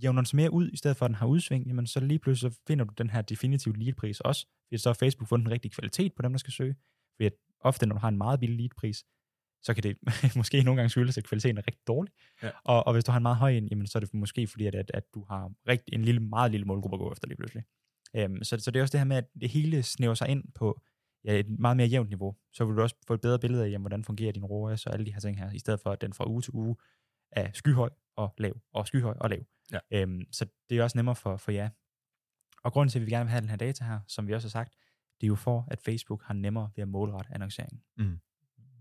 jævner 0.04 0.22
den 0.22 0.26
så 0.26 0.36
mere 0.36 0.54
ud, 0.54 0.70
i 0.70 0.78
stedet 0.78 0.98
for 0.98 1.06
at 1.06 1.10
den 1.10 1.16
har 1.16 1.26
udsving, 1.26 1.68
jamen 1.68 1.88
så 1.88 2.00
lige 2.00 2.20
pludselig 2.20 2.52
så 2.52 2.60
finder 2.68 2.86
du 2.86 2.94
den 2.98 3.10
her 3.10 3.22
definitive 3.22 3.78
leadpris 3.78 4.20
også, 4.20 4.48
fordi 4.68 4.78
så 4.78 4.90
har 4.90 4.94
Facebook 4.94 5.30
fundet 5.30 5.46
den 5.46 5.52
rigtige 5.52 5.72
kvalitet 5.72 6.14
på 6.14 6.22
dem, 6.22 6.32
der 6.32 6.38
skal 6.38 6.54
søge. 6.54 6.76
Fordi 7.16 7.26
at 7.26 7.34
ofte, 7.60 7.86
når 7.86 7.96
du 7.96 8.00
har 8.00 8.08
en 8.08 8.18
meget 8.18 8.40
billig 8.40 8.58
leadpris, 8.58 9.06
så 9.64 9.74
kan 9.74 9.84
det 9.84 9.98
måske 10.40 10.64
nogle 10.64 10.78
gange 10.78 10.90
skyldes, 10.90 11.18
at 11.18 11.24
kvaliteten 11.24 11.58
er 11.58 11.68
rigtig 11.68 11.88
dårlig. 11.88 12.14
Ja. 12.44 12.50
Og, 12.64 12.88
og 12.88 12.94
hvis 12.94 13.04
du 13.04 13.12
har 13.12 13.18
en 13.18 13.24
meget 13.24 13.38
høj 13.38 13.52
en, 13.52 13.68
jamen, 13.68 13.88
så 13.88 13.98
er 13.98 14.00
det 14.00 14.14
måske 14.14 14.48
fordi, 14.48 14.66
at, 14.66 14.76
at, 14.76 14.92
at 14.94 15.04
du 15.14 15.26
har 15.30 15.52
rigtig, 15.68 15.94
en 15.94 16.06
lille, 16.06 16.20
meget 16.20 16.52
lille 16.52 16.66
målgruppe 16.66 16.96
at 16.96 17.00
gå 17.00 17.12
efter 17.12 17.28
lige 17.28 17.38
pludselig. 17.38 17.64
Øhm, 18.16 18.44
så, 18.44 18.60
så 18.60 18.72
det 18.72 18.80
er 18.80 18.84
også 18.84 18.92
det 18.92 19.00
her 19.00 19.06
med, 19.06 19.18
at 19.18 19.26
det 19.42 19.50
hele 19.50 19.84
snæver 19.84 20.14
sig 20.14 20.28
ind 20.30 20.44
på 20.56 20.82
ja, 21.26 21.40
et 21.40 21.50
meget 21.60 21.78
mere 21.78 21.88
jævnt 21.88 22.10
niveau. 22.10 22.36
Så 22.54 22.66
vil 22.66 22.76
du 22.76 22.82
også 22.82 22.96
få 23.08 23.14
et 23.14 23.22
bedre 23.22 23.40
billede 23.40 23.66
af, 23.66 23.70
jamen, 23.70 23.84
hvordan 23.84 24.04
fungerer 24.04 24.32
din 24.32 24.46
ROAS 24.46 24.86
og 24.86 24.94
alle 24.94 25.06
de 25.06 25.14
her 25.14 25.20
ting 25.20 25.40
her, 25.40 25.52
i 25.52 25.60
stedet 25.60 25.80
for 25.80 25.92
at 25.92 26.02
den 26.02 26.14
fra 26.14 26.30
uge 26.30 26.42
til 26.42 26.52
uge 26.54 26.76
er 27.32 27.52
skyhøj 27.54 27.90
og 28.16 28.34
lav, 28.38 28.62
og 28.74 28.88
skyhøj 28.88 29.14
og 29.20 29.30
lav. 29.30 29.40
Ja. 29.74 29.80
Øhm, 29.92 30.22
så 30.32 30.46
det 30.70 30.78
er 30.78 30.84
også 30.84 30.98
nemmere 30.98 31.16
for, 31.16 31.38
for 31.38 31.52
jer. 31.52 31.70
Og 32.64 32.74
grunden 32.74 32.90
til, 32.90 33.00
at 33.00 33.06
vi 33.06 33.12
gerne 33.12 33.26
vil 33.26 33.32
have 33.32 33.42
den 33.42 33.50
her 33.50 33.58
data 33.58 33.84
her, 33.86 34.00
som 34.08 34.28
vi 34.28 34.34
også 34.34 34.48
har 34.48 34.50
sagt, 34.50 34.74
det 35.22 35.28
er 35.28 35.28
jo 35.28 35.36
for, 35.36 35.68
at 35.72 35.82
Facebook 35.82 36.24
har 36.24 36.34
nemmere 36.34 36.70
ved 36.76 36.82
at 36.82 36.88
målrette 36.88 37.34
annonceringen. 37.34 37.82
Mm. 37.98 38.20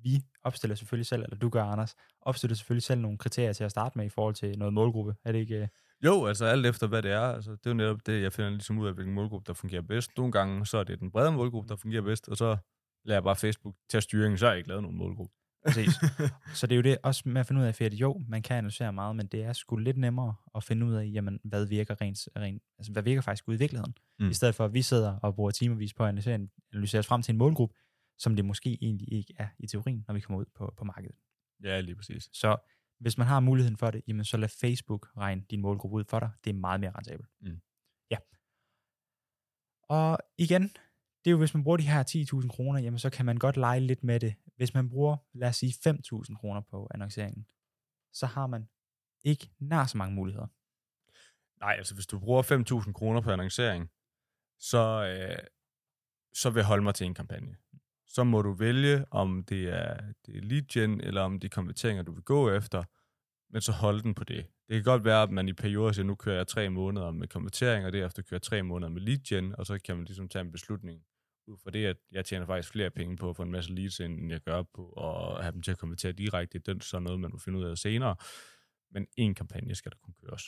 vi 0.02 0.22
opstiller 0.42 0.74
selvfølgelig 0.74 1.06
selv, 1.06 1.22
eller 1.22 1.36
du 1.36 1.48
gør, 1.48 1.64
Anders, 1.64 1.94
opstiller 2.20 2.54
selvfølgelig 2.54 2.82
selv 2.82 3.00
nogle 3.00 3.18
kriterier 3.18 3.52
til 3.52 3.64
at 3.64 3.70
starte 3.70 3.98
med 3.98 4.06
i 4.06 4.08
forhold 4.08 4.34
til 4.34 4.58
noget 4.58 4.74
målgruppe. 4.74 5.14
Er 5.24 5.32
det 5.32 5.38
ikke... 5.38 5.56
øh, 5.56 5.68
Jo, 6.04 6.26
altså 6.26 6.44
alt 6.44 6.66
efter 6.66 6.86
hvad 6.86 7.02
det 7.02 7.10
er. 7.10 7.20
Altså, 7.20 7.50
det 7.50 7.66
er 7.66 7.70
jo 7.70 7.74
netop 7.74 8.06
det, 8.06 8.22
jeg 8.22 8.32
finder 8.32 8.50
ligesom 8.50 8.78
ud 8.78 8.86
af, 8.86 8.94
hvilken 8.94 9.14
målgruppe, 9.14 9.46
der 9.46 9.52
fungerer 9.52 9.82
bedst. 9.82 10.10
Nogle 10.16 10.32
gange, 10.32 10.66
så 10.66 10.78
er 10.78 10.84
det 10.84 11.00
den 11.00 11.10
brede 11.10 11.32
målgruppe, 11.32 11.68
der 11.68 11.76
fungerer 11.76 12.02
bedst, 12.02 12.28
og 12.28 12.36
så 12.36 12.56
lader 13.04 13.16
jeg 13.16 13.22
bare 13.22 13.36
Facebook 13.36 13.74
tage 13.90 14.02
styringen, 14.02 14.38
så 14.38 14.46
har 14.46 14.52
jeg 14.52 14.58
ikke 14.58 14.68
lavet 14.68 14.82
nogen 14.82 14.98
målgruppe. 14.98 15.34
Præcis. 15.64 15.94
Så 16.58 16.66
det 16.66 16.72
er 16.72 16.76
jo 16.76 16.82
det 16.82 16.98
også 17.02 17.22
med 17.26 17.40
at 17.40 17.46
finde 17.46 17.60
ud 17.60 17.66
af, 17.66 17.80
at 17.80 17.94
jo, 17.94 18.22
man 18.28 18.42
kan 18.42 18.56
analysere 18.56 18.92
meget, 18.92 19.16
men 19.16 19.26
det 19.26 19.42
er 19.42 19.52
sgu 19.52 19.76
lidt 19.76 19.96
nemmere 19.96 20.34
at 20.54 20.64
finde 20.64 20.86
ud 20.86 20.94
af, 20.94 21.10
jamen, 21.12 21.40
hvad 21.44 21.66
virker 21.66 22.00
rent, 22.00 22.28
rent 22.36 22.62
altså, 22.78 22.92
hvad 22.92 23.02
virker 23.02 23.20
faktisk 23.22 23.48
ude 23.48 23.54
i 23.54 23.58
virkeligheden. 23.58 23.94
Mm. 24.18 24.30
I 24.30 24.34
stedet 24.34 24.54
for, 24.54 24.64
at 24.64 24.74
vi 24.74 24.82
sidder 24.82 25.18
og 25.18 25.34
bruger 25.34 25.50
timervis 25.50 25.94
på 25.94 26.02
at 26.02 26.08
analysere, 26.08 26.48
analysere 26.72 26.98
os 26.98 27.06
frem 27.06 27.22
til 27.22 27.32
en 27.32 27.38
målgruppe, 27.38 27.76
som 28.18 28.36
det 28.36 28.44
måske 28.44 28.78
egentlig 28.82 29.12
ikke 29.12 29.34
er 29.38 29.48
i 29.58 29.66
teorien, 29.66 30.04
når 30.06 30.14
vi 30.14 30.20
kommer 30.20 30.40
ud 30.40 30.46
på, 30.54 30.74
på 30.76 30.84
markedet. 30.84 31.16
ja, 31.64 31.80
lige 31.80 31.96
præcis. 31.96 32.28
Så 32.32 32.56
hvis 33.00 33.18
man 33.18 33.26
har 33.26 33.40
muligheden 33.40 33.76
for 33.76 33.90
det, 33.90 34.02
jamen 34.08 34.24
så 34.24 34.36
lad 34.36 34.48
Facebook 34.48 35.08
regne 35.16 35.42
din 35.50 35.60
målgruppe 35.60 35.96
ud 35.96 36.04
for 36.04 36.20
dig. 36.20 36.30
Det 36.44 36.50
er 36.50 36.54
meget 36.54 36.80
mere 36.80 36.90
rentabelt. 36.90 37.28
Mm. 37.40 37.60
Ja. 38.10 38.16
Og 39.88 40.18
igen, 40.38 40.62
det 41.24 41.26
er 41.26 41.30
jo, 41.30 41.38
hvis 41.38 41.54
man 41.54 41.64
bruger 41.64 41.76
de 41.76 41.88
her 41.88 42.02
10.000 42.42 42.48
kroner, 42.48 42.80
jamen 42.80 42.98
så 42.98 43.10
kan 43.10 43.26
man 43.26 43.36
godt 43.36 43.56
lege 43.56 43.80
lidt 43.80 44.04
med 44.04 44.20
det. 44.20 44.34
Hvis 44.62 44.74
man 44.74 44.88
bruger, 44.88 45.16
lad 45.32 45.48
os 45.48 45.56
sige, 45.56 45.72
5.000 45.88 46.34
kroner 46.34 46.60
på 46.60 46.88
annonceringen, 46.94 47.46
så 48.12 48.26
har 48.26 48.46
man 48.46 48.68
ikke 49.24 49.50
nær 49.58 49.86
så 49.86 49.98
mange 49.98 50.14
muligheder. 50.14 50.46
Nej, 51.60 51.74
altså 51.78 51.94
hvis 51.94 52.06
du 52.06 52.18
bruger 52.18 52.42
5.000 52.86 52.92
kroner 52.92 53.20
på 53.20 53.30
annoncering, 53.30 53.90
så, 54.58 55.04
øh, 55.04 55.46
så 56.34 56.50
vil 56.50 56.60
jeg 56.60 56.66
holde 56.66 56.82
mig 56.82 56.94
til 56.94 57.06
en 57.06 57.14
kampagne. 57.14 57.56
Så 58.06 58.24
må 58.24 58.42
du 58.42 58.52
vælge, 58.52 59.04
om 59.10 59.44
det 59.44 59.68
er, 59.68 60.12
det 60.26 60.36
er 60.36 60.40
lead 60.40 60.62
gen, 60.62 61.00
eller 61.00 61.20
om 61.20 61.40
det 61.40 61.48
er 61.48 61.54
konverteringer, 61.54 62.02
du 62.02 62.12
vil 62.12 62.22
gå 62.22 62.50
efter, 62.50 62.84
men 63.50 63.60
så 63.60 63.72
hold 63.72 64.02
den 64.02 64.14
på 64.14 64.24
det. 64.24 64.46
Det 64.68 64.74
kan 64.74 64.84
godt 64.84 65.04
være, 65.04 65.22
at 65.22 65.30
man 65.30 65.48
i 65.48 65.52
perioder 65.52 65.92
siger, 65.92 66.06
nu 66.06 66.14
kører 66.14 66.36
jeg 66.36 66.46
tre 66.46 66.70
måneder 66.70 67.10
med 67.10 67.28
konvertering, 67.28 67.86
og 67.86 67.92
derefter 67.92 68.22
kører 68.22 68.38
jeg 68.38 68.42
tre 68.42 68.62
måneder 68.62 68.90
med 68.90 69.00
lead 69.00 69.18
gen, 69.18 69.54
og 69.58 69.66
så 69.66 69.78
kan 69.78 69.96
man 69.96 70.04
ligesom 70.04 70.28
tage 70.28 70.44
en 70.44 70.52
beslutning 70.52 71.02
ud 71.46 71.58
fra 71.58 71.70
det, 71.70 71.86
at 71.86 71.96
jeg 72.10 72.24
tjener 72.24 72.46
faktisk 72.46 72.72
flere 72.72 72.90
penge 72.90 73.16
på 73.16 73.30
at 73.30 73.36
få 73.36 73.42
en 73.42 73.50
masse 73.50 73.74
leads 73.74 74.00
end 74.00 74.30
jeg 74.30 74.40
gør 74.40 74.62
på 74.62 74.92
at 74.92 75.42
have 75.42 75.52
dem 75.52 75.62
til 75.62 75.70
at 75.70 75.78
konvertere 75.78 76.12
direkte. 76.12 76.58
Det 76.58 76.76
er 76.76 76.84
så 76.84 76.98
noget, 76.98 77.20
man 77.20 77.30
må 77.30 77.38
finde 77.38 77.58
ud 77.58 77.64
af 77.64 77.78
senere. 77.78 78.16
Men 78.90 79.06
en 79.16 79.34
kampagne 79.34 79.74
skal 79.74 79.92
der 79.92 79.98
kunne 80.02 80.14
køres. 80.26 80.42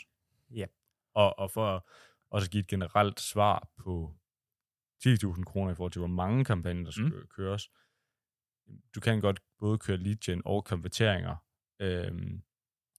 Ja. 0.51 0.67
Og, 1.15 1.39
og 1.39 1.51
for 1.51 1.89
også 2.31 2.47
at 2.47 2.51
give 2.51 2.61
et 2.61 2.67
generelt 2.67 3.21
svar 3.21 3.69
på 3.77 4.17
10.000 5.07 5.45
kroner 5.45 5.73
i 5.73 5.75
forhold 5.75 5.93
til, 5.93 6.01
hvor 6.01 6.07
mange 6.07 6.45
kampagner, 6.45 6.85
der 6.85 6.91
skal 6.91 7.05
mm. 7.05 7.27
køres. 7.37 7.71
Du 8.95 9.01
kan 9.01 9.21
godt 9.21 9.41
både 9.59 9.79
køre 9.79 9.97
lead 9.97 10.17
gen 10.17 10.43
og 10.45 10.65
konverteringer, 10.65 11.37
øhm, 11.81 12.43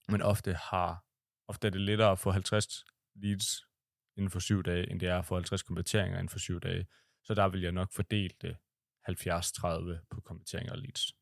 men 0.08 0.22
ofte 0.22 0.54
har 0.54 1.06
ofte 1.48 1.66
er 1.66 1.70
det 1.70 1.80
lettere 1.80 2.10
at 2.10 2.18
få 2.18 2.30
50 2.30 2.84
leads 3.14 3.66
inden 4.16 4.30
for 4.30 4.40
syv 4.40 4.62
dage, 4.62 4.90
end 4.90 5.00
det 5.00 5.08
er 5.08 5.18
at 5.18 5.24
få 5.24 5.34
50 5.34 5.62
konverteringer 5.62 6.18
inden 6.18 6.28
for 6.28 6.38
syv 6.38 6.60
dage. 6.60 6.86
Så 7.26 7.34
der 7.34 7.48
vil 7.48 7.60
jeg 7.62 7.72
nok 7.72 7.92
fordele 7.92 8.34
det 8.40 8.56
70-30 9.08 10.06
på 10.10 10.20
konverteringer 10.20 10.72
og 10.72 10.78
leads. 10.78 11.12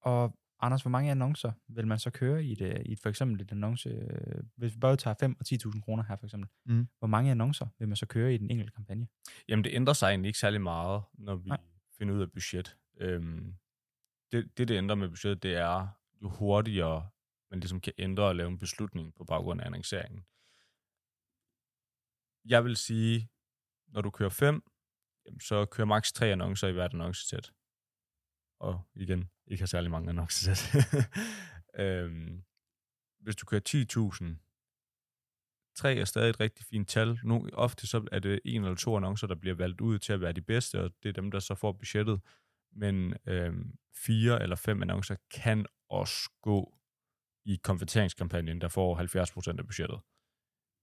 Og 0.00 0.36
Anders, 0.62 0.82
hvor 0.82 0.90
mange 0.90 1.10
annoncer 1.10 1.52
vil 1.68 1.86
man 1.86 1.98
så 1.98 2.10
køre 2.10 2.44
i 2.44 2.52
et, 2.52 2.60
øh, 2.60 2.80
i 2.86 2.92
et 2.92 3.00
for 3.00 3.08
eksempel 3.08 3.40
et 3.40 3.52
annonce, 3.52 3.88
øh, 3.88 4.42
hvis 4.56 4.74
vi 4.74 4.78
både 4.78 4.96
tager 4.96 5.14
5 5.20 5.36
og 5.40 5.46
10.000 5.46 5.80
kroner 5.82 6.02
her 6.02 6.16
for 6.16 6.26
eksempel, 6.26 6.48
Mm. 6.64 6.88
hvor 6.98 7.08
mange 7.08 7.30
annoncer 7.30 7.66
vil 7.78 7.88
man 7.88 7.96
så 7.96 8.06
køre 8.06 8.34
i 8.34 8.38
den 8.38 8.50
enkelte 8.50 8.72
kampagne? 8.72 9.08
Jamen, 9.48 9.64
det 9.64 9.74
ændrer 9.74 9.94
sig 9.94 10.08
egentlig 10.08 10.28
ikke 10.28 10.38
særlig 10.38 10.60
meget, 10.60 11.02
når 11.14 11.36
vi 11.36 11.48
Nej. 11.48 11.58
Finder 11.98 12.14
ud 12.14 12.20
af 12.20 12.32
budget. 12.32 12.76
Øhm, 12.96 13.54
det, 14.32 14.58
det, 14.58 14.68
det 14.68 14.76
ændrer 14.76 14.96
med 14.96 15.08
budget, 15.08 15.42
det 15.42 15.54
er, 15.54 15.88
jo 16.22 16.28
hurtigere 16.28 17.08
man 17.50 17.60
ligesom 17.60 17.80
kan 17.80 17.92
ændre 17.98 18.24
og 18.24 18.36
lave 18.36 18.48
en 18.48 18.58
beslutning 18.58 19.14
på 19.14 19.24
baggrund 19.24 19.60
af 19.60 19.66
annonceringen. 19.66 20.24
Jeg 22.44 22.64
vil 22.64 22.76
sige, 22.76 23.28
når 23.88 24.00
du 24.00 24.10
kører 24.10 24.30
fem, 24.30 24.62
jamen, 25.26 25.40
så 25.40 25.64
kører 25.64 25.86
maks 25.86 26.12
tre 26.12 26.26
annoncer 26.26 26.68
i 26.68 26.72
hvert 26.72 26.94
annoncesæt. 26.94 27.52
Og 28.60 28.80
igen, 28.94 29.30
ikke 29.46 29.62
har 29.62 29.66
særlig 29.66 29.90
mange 29.90 30.08
annoncesæt. 30.08 30.74
øhm, 31.84 32.42
hvis 33.20 33.36
du 33.36 33.46
kører 33.46 33.60
10.000, 33.68 34.46
tre 35.76 35.94
er 35.96 36.04
stadig 36.04 36.30
et 36.30 36.40
rigtig 36.40 36.66
fint 36.66 36.88
tal. 36.88 37.18
Nu, 37.24 37.48
ofte 37.52 37.86
så 37.86 38.08
er 38.12 38.18
det 38.18 38.40
en 38.44 38.62
eller 38.62 38.76
to 38.76 38.96
annoncer, 38.96 39.26
der 39.26 39.34
bliver 39.34 39.54
valgt 39.54 39.80
ud 39.80 39.98
til 39.98 40.12
at 40.12 40.20
være 40.20 40.32
de 40.32 40.42
bedste, 40.42 40.80
og 40.80 40.90
det 41.02 41.08
er 41.08 41.12
dem, 41.12 41.30
der 41.30 41.38
så 41.38 41.54
får 41.54 41.72
budgettet. 41.72 42.20
Men 42.72 43.14
øhm, 43.26 43.78
fire 43.94 44.42
eller 44.42 44.56
fem 44.56 44.82
annoncer 44.82 45.16
kan 45.30 45.66
også 45.88 46.30
gå 46.42 46.74
i 47.44 47.56
konverteringskampagnen, 47.62 48.60
der 48.60 48.68
får 48.68 48.98
70% 49.52 49.58
af 49.58 49.66
budgettet. 49.66 50.00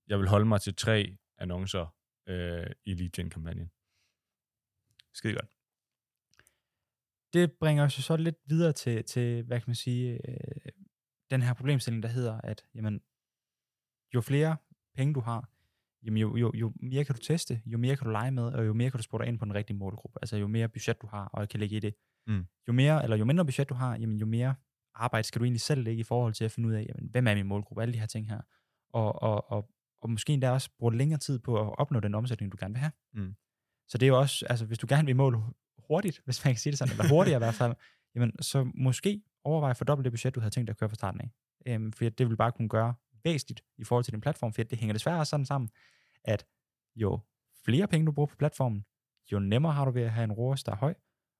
Jeg 0.07 0.19
vil 0.19 0.27
holde 0.27 0.45
mig 0.45 0.61
til 0.61 0.75
tre 0.75 1.17
annoncer 1.37 1.95
øh, 2.27 2.67
i 2.85 2.93
lead 2.93 3.09
gen 3.09 3.29
kampagnen. 3.29 3.71
Skide 5.17 5.33
godt. 5.33 5.51
Det 7.33 7.51
bringer 7.59 7.83
os 7.83 7.97
jo 7.97 8.01
så 8.01 8.17
lidt 8.17 8.35
videre 8.45 8.73
til, 8.73 9.03
til 9.03 9.43
hvad 9.43 9.59
kan 9.59 9.69
man 9.69 9.75
sige, 9.75 10.29
øh, 10.29 10.71
den 11.29 11.41
her 11.41 11.53
problemstilling, 11.53 12.03
der 12.03 12.09
hedder, 12.09 12.41
at 12.41 12.65
jamen, 12.75 13.01
jo 14.13 14.21
flere 14.21 14.57
penge 14.95 15.13
du 15.13 15.19
har, 15.19 15.49
jamen, 16.03 16.17
jo, 16.17 16.35
jo, 16.35 16.51
jo 16.55 16.73
mere 16.81 17.05
kan 17.05 17.15
du 17.15 17.21
teste, 17.21 17.61
jo 17.65 17.77
mere 17.77 17.95
kan 17.95 18.05
du 18.05 18.11
lege 18.11 18.31
med, 18.31 18.43
og 18.43 18.65
jo 18.65 18.73
mere 18.73 18.91
kan 18.91 18.97
du 18.97 19.03
spore 19.03 19.21
dig 19.21 19.27
ind 19.27 19.39
på 19.39 19.45
den 19.45 19.53
rigtige 19.53 19.77
målgruppe. 19.77 20.19
Altså 20.21 20.37
jo 20.37 20.47
mere 20.47 20.69
budget 20.69 21.01
du 21.01 21.07
har, 21.07 21.25
og 21.25 21.49
kan 21.49 21.59
lægge 21.59 21.75
i 21.75 21.79
det. 21.79 21.93
Mm. 22.27 22.45
Jo 22.67 22.73
mere, 22.73 23.03
eller 23.03 23.17
jo 23.17 23.25
mindre 23.25 23.45
budget 23.45 23.69
du 23.69 23.73
har, 23.73 23.97
jamen, 23.97 24.17
jo 24.17 24.25
mere 24.25 24.55
arbejde 24.95 25.27
skal 25.27 25.39
du 25.39 25.45
egentlig 25.45 25.61
selv 25.61 25.83
lægge 25.83 25.99
i 25.99 26.03
forhold 26.03 26.33
til 26.33 26.45
at 26.45 26.51
finde 26.51 26.69
ud 26.69 26.73
af, 26.73 26.85
jamen, 26.89 27.09
hvem 27.09 27.27
er 27.27 27.35
min 27.35 27.47
målgruppe, 27.47 27.81
alle 27.81 27.93
de 27.93 27.99
her 27.99 28.07
ting 28.07 28.29
her. 28.29 28.41
Og, 28.89 29.21
og, 29.21 29.51
og, 29.51 29.69
og 30.01 30.09
måske 30.09 30.33
endda 30.33 30.51
også 30.51 30.69
bruge 30.79 30.97
længere 30.97 31.19
tid 31.19 31.39
på 31.39 31.61
at 31.61 31.79
opnå 31.79 31.99
den 31.99 32.15
omsætning, 32.15 32.51
du 32.51 32.57
gerne 32.59 32.73
vil 32.73 32.79
have. 32.79 32.91
Mm. 33.13 33.35
Så 33.87 33.97
det 33.97 34.05
er 34.05 34.07
jo 34.07 34.19
også, 34.19 34.45
altså 34.49 34.65
hvis 34.65 34.77
du 34.77 34.87
gerne 34.89 35.05
vil 35.05 35.09
i 35.09 35.13
mål 35.13 35.37
hurtigt, 35.87 36.21
hvis 36.25 36.45
man 36.45 36.53
kan 36.53 36.59
sige 36.59 36.71
det 36.71 36.79
sådan, 36.79 36.91
eller 36.91 37.09
hurtigere 37.09 37.37
i 37.37 37.43
hvert 37.45 37.53
fald, 37.53 37.75
jamen 38.15 38.43
så 38.43 38.71
måske 38.75 39.21
overvej 39.43 39.69
at 39.69 39.77
fordoble 39.77 40.03
det 40.03 40.11
budget, 40.11 40.35
du 40.35 40.39
havde 40.39 40.51
tænkt 40.53 40.67
dig 40.67 40.73
at 40.73 40.77
køre 40.77 40.89
fra 40.89 40.95
starten 40.95 41.21
af. 41.21 41.29
Øhm, 41.65 41.91
for 41.91 42.09
det 42.09 42.29
vil 42.29 42.37
bare 42.37 42.51
kunne 42.51 42.69
gøre 42.69 42.93
væsentligt 43.23 43.63
i 43.77 43.83
forhold 43.83 44.03
til 44.03 44.13
din 44.13 44.21
platform, 44.21 44.53
for 44.53 44.63
det 44.63 44.77
hænger 44.77 44.93
desværre 44.93 45.25
sådan 45.25 45.45
sammen, 45.45 45.69
at 46.23 46.45
jo 46.95 47.19
flere 47.65 47.87
penge 47.87 48.05
du 48.05 48.11
bruger 48.11 48.27
på 48.27 48.35
platformen, 48.35 48.85
jo 49.31 49.39
nemmere 49.39 49.73
har 49.73 49.85
du 49.85 49.91
ved 49.91 50.01
at 50.01 50.11
have 50.11 50.23
en 50.23 50.31
ROAS, 50.31 50.63
der 50.63 50.71
er 50.71 50.75
høj, 50.75 50.93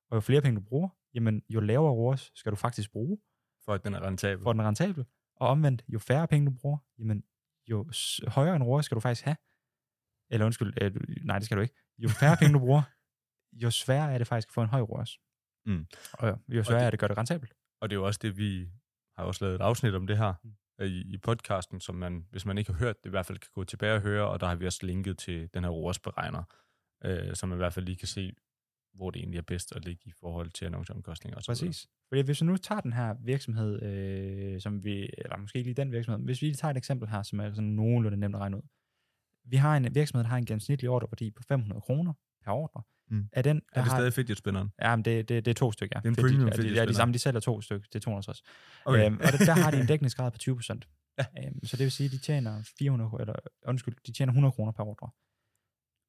og 0.10 0.16
jo 0.16 0.22
flere 0.22 0.42
penge 0.42 0.60
du 0.60 0.66
bruger, 0.66 0.90
jamen 1.14 1.44
jo 1.50 1.60
lavere 1.60 1.92
ROAS 1.94 2.32
skal 2.36 2.52
du 2.52 2.56
faktisk 2.56 2.92
bruge, 2.92 3.18
For 3.66 3.74
at 3.74 3.84
den 3.84 3.94
er 3.94 4.02
rentabel. 4.08 4.44
for 4.44 4.50
at 4.50 4.54
den 4.54 4.60
er 4.60 4.68
rentabel, 4.68 5.06
og 5.36 5.48
omvendt, 5.48 5.84
jo 5.88 6.00
færre 6.00 6.28
penge 6.28 6.46
du 6.46 6.52
bruger, 6.52 6.78
jamen 7.00 7.24
jo 7.70 7.86
højere 8.28 8.56
en 8.56 8.64
ROAS 8.64 8.86
skal 8.86 8.96
du 8.96 9.00
faktisk 9.00 9.26
have, 9.26 9.38
eller 10.30 10.46
undskyld, 10.46 10.74
øh, 10.82 10.96
nej 11.26 11.40
det 11.40 11.46
skal 11.46 11.58
du 11.58 11.62
ikke, 11.62 11.76
jo 12.00 12.10
færre 12.10 12.38
penge 12.40 12.54
du 12.54 12.60
bruger, 12.60 12.82
jo 13.54 13.72
sværere 13.72 14.14
er 14.14 14.18
det 14.18 14.28
faktisk 14.28 14.48
at 14.50 14.54
få 14.54 14.62
en 14.62 14.68
høj 14.70 14.82
ROAS. 14.82 15.20
Mm. 15.66 15.86
Og 16.14 16.28
jo, 16.30 16.38
jo 16.58 16.64
sværere 16.64 16.80
det- 16.82 16.86
er 16.86 16.90
det 16.90 16.94
at 16.96 17.00
gøre 17.00 17.08
det 17.10 17.18
rentabelt. 17.18 17.54
Og 17.82 17.90
det 17.90 17.96
er 17.96 18.00
jo 18.00 18.06
også 18.06 18.20
det, 18.24 18.38
vi 18.38 18.70
har 19.18 19.24
også 19.24 19.46
lavet 19.46 19.56
et 19.56 19.62
afsnit 19.62 19.94
om 19.96 20.08
det 20.08 20.18
her 20.18 20.34
Mm. 20.44 20.52
øh, 20.82 20.88
i, 20.88 21.14
i 21.14 21.18
podcasten, 21.18 21.80
som 21.82 21.96
man, 21.96 22.26
hvis 22.32 22.46
man 22.46 22.58
ikke 22.58 22.72
har 22.72 22.80
hørt 22.80 22.96
det, 23.04 23.10
i 23.10 23.10
hvert 23.10 23.26
fald 23.26 23.38
kan 23.38 23.50
gå 23.54 23.64
tilbage 23.64 23.94
og 23.96 24.02
høre, 24.02 24.28
og 24.30 24.40
der 24.40 24.48
har 24.48 24.56
vi 24.56 24.66
også 24.66 24.86
linket 24.86 25.18
til 25.18 25.50
den 25.54 25.64
her 25.64 25.72
ROAS-beregner, 25.72 26.44
øh, 27.06 27.36
så 27.36 27.46
man 27.46 27.56
i 27.56 27.58
hvert 27.58 27.74
fald 27.74 27.86
lige 27.86 27.96
kan 27.98 28.08
se, 28.08 28.34
hvor 28.94 29.12
det 29.12 29.20
egentlig 29.20 29.38
er 29.38 29.42
bedst 29.42 29.76
at 29.76 29.86
ligge 29.86 30.02
i 30.06 30.12
forhold 30.20 30.50
til 30.52 30.66
annonceomkostninger. 30.66 31.36
Og 31.38 31.44
så. 31.44 31.52
Præcis. 31.52 31.88
Fordi 32.10 32.22
hvis 32.22 32.42
vi 32.42 32.46
nu 32.46 32.58
tager 32.58 32.82
den 32.82 32.94
her 32.94 33.16
virksomhed, 33.26 33.84
øh, 33.84 34.62
som 34.62 34.84
vi, 34.84 35.10
eller 35.18 35.38
måske 35.38 35.58
ikke 35.58 35.68
lige 35.68 35.76
den 35.82 35.92
virksomhed, 35.92 36.18
men 36.18 36.26
hvis 36.26 36.42
vi 36.42 36.46
lige 36.48 36.56
tager 36.56 36.72
et 36.72 36.78
eksempel 36.78 37.10
her, 37.10 37.24
som 37.24 37.40
er 37.40 37.50
sådan 37.50 37.64
nogenlunde 37.70 38.18
nemt 38.18 38.36
at 38.36 38.42
regne 38.42 38.58
ud. 38.58 38.62
Vi 39.48 39.56
har 39.58 39.78
en 39.78 39.96
virksomhed, 39.96 40.24
der 40.24 40.30
har 40.30 40.38
en 40.38 40.46
gennemsnitlig 40.46 40.90
ordreværdi 40.90 41.32
på 41.32 41.44
500 41.44 41.82
kroner 41.82 42.14
per 42.44 42.52
ordre. 42.52 42.82
Mm. 43.10 43.30
Er, 43.32 43.42
den, 43.42 43.56
der 43.56 43.62
Er 43.74 43.82
det 43.84 43.92
har, 43.92 43.98
stadig 44.00 44.14
fidget-spinneren? 44.14 44.72
Ja, 44.82 44.96
men 44.96 45.06
det, 45.06 45.30
det, 45.30 45.46
det 45.46 45.52
er 45.52 45.56
to 45.56 45.72
stykker. 45.72 45.98
Ja. 45.98 46.00
Det 46.00 46.06
er 46.06 46.10
en 46.10 46.16
Fidget- 46.16 46.32
premium 46.38 46.52
fidget 46.56 46.76
ja, 46.76 46.86
de 46.86 46.94
samme, 46.94 47.14
de 47.14 47.20
sælger 47.20 47.40
to 47.40 47.62
stykker. 47.62 47.88
Det 47.88 47.96
er 47.96 48.00
260. 48.00 48.42
Okay. 48.86 49.06
Øhm, 49.06 49.16
og 49.16 49.32
der, 49.32 49.46
der 49.46 49.54
har 49.54 49.72
de 49.72 49.80
en 49.80 49.86
dækningsgrad 49.94 50.32
på 50.32 50.38
20 50.38 50.56
procent. 50.56 50.88
Ja. 51.18 51.26
Øhm, 51.46 51.64
så 51.66 51.78
det 51.78 51.84
vil 51.84 51.92
sige, 51.92 52.06
at 52.06 52.12
de 52.12 52.18
tjener 52.18 52.64
400, 52.80 53.10
kro- 53.10 53.18
eller, 53.18 53.34
undskyld, 53.68 53.96
de 54.08 54.12
tjener 54.12 54.32
100 54.34 54.52
kroner 54.52 54.72
per 54.72 54.84
ordre. 54.84 55.10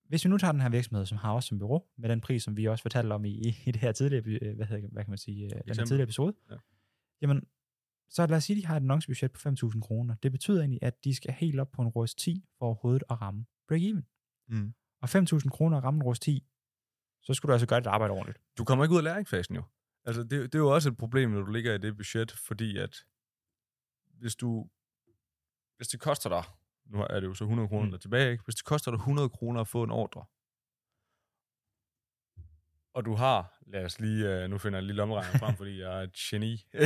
Hvis 0.09 0.25
vi 0.25 0.31
nu 0.31 0.39
tager 0.39 0.53
den 0.53 0.61
her 0.61 0.69
virksomhed, 0.69 1.07
som 1.07 1.19
har 1.19 1.33
også 1.33 1.47
som 1.47 1.59
bureau, 1.59 1.83
med 1.99 2.09
den 2.09 2.21
pris, 2.21 2.43
som 2.43 2.57
vi 2.57 2.65
også 2.67 2.83
fortalte 2.83 3.13
om 3.13 3.25
i, 3.25 3.31
i, 3.67 3.71
det 3.73 3.77
her 3.77 3.93
tidligere, 3.93 4.23
øh, 4.27 4.57
hvad, 4.57 4.67
hedder, 4.67 4.89
hvad 4.93 5.05
kan 5.05 5.11
man 5.11 5.19
sige, 5.19 5.45
øh, 5.45 5.51
den 5.51 5.77
her 5.77 5.85
tidligere 5.85 6.03
episode, 6.05 6.33
Ja. 6.51 6.57
jamen, 7.23 7.43
så 8.11 8.27
lad 8.27 8.37
os 8.37 8.45
sige, 8.45 8.57
at 8.57 8.63
de 8.63 8.67
har 8.67 8.77
et 8.77 8.81
annoncebudget 8.81 9.33
på 9.33 9.39
5.000 9.49 9.81
kroner. 9.81 10.15
Det 10.23 10.33
betyder 10.33 10.59
egentlig, 10.61 10.79
at 10.83 11.05
de 11.05 11.15
skal 11.15 11.33
helt 11.33 11.61
op 11.61 11.71
på 11.73 11.83
en 11.83 11.89
ROAS 11.89 12.15
10 12.15 12.45
for 12.59 12.67
overhovedet 12.67 13.03
at 13.11 13.21
ramme 13.21 13.47
break-even. 13.73 14.03
Mm. 14.49 14.75
Og 15.03 15.09
5.000 15.09 15.49
kroner 15.49 15.77
at 15.79 15.85
ramme 15.85 15.99
en 15.99 16.03
ROAS 16.03 16.19
10, 16.19 16.45
så 17.23 17.35
skulle 17.35 17.51
du 17.51 17.55
altså 17.55 17.67
gøre 17.67 17.81
dit 17.81 17.87
arbejde 17.87 18.13
ordentligt. 18.13 18.39
Du 18.59 18.65
kommer 18.65 18.85
ikke 18.85 18.93
ud 18.93 18.99
af 18.99 19.05
læringsfasen 19.05 19.55
jo. 19.55 19.63
Altså, 20.05 20.23
det, 20.23 20.31
det 20.31 20.55
er 20.55 20.59
jo 20.59 20.75
også 20.75 20.89
et 20.89 20.97
problem, 20.97 21.31
når 21.31 21.41
du 21.41 21.53
ligger 21.53 21.75
i 21.75 21.79
det 21.79 21.97
budget, 21.97 22.31
fordi 22.33 22.77
at 22.79 22.97
hvis 24.21 24.37
du, 24.37 24.69
hvis 25.77 25.89
det 25.89 26.01
koster 26.01 26.29
dig, 26.29 26.43
nu 26.87 26.99
er 27.11 27.21
det 27.21 27.27
jo 27.27 27.35
så 27.35 27.45
100 27.45 27.69
kroner 27.69 27.91
Mm. 27.93 27.99
tilbage, 27.99 28.33
ikke? 28.33 28.45
hvis 28.45 28.55
det 28.55 28.65
koster 28.65 28.91
dig 28.91 28.99
100 28.99 29.29
kroner 29.29 29.61
at 29.61 29.69
få 29.69 29.83
en 29.83 29.91
ordre, 29.91 30.25
og 32.99 33.05
du 33.05 33.15
har, 33.15 33.59
lad 33.67 33.85
os 33.85 34.01
lige, 34.01 34.45
uh, 34.45 34.51
nu 34.51 34.59
finder 34.59 34.79
jeg 34.79 34.85
lige 34.85 34.97
lommeregner 34.97 35.39
frem, 35.39 35.57
fordi 35.57 35.81
jeg 35.81 35.99
er 35.99 36.03
et 36.03 36.13
geni, 36.13 36.65
uh, 36.75 36.81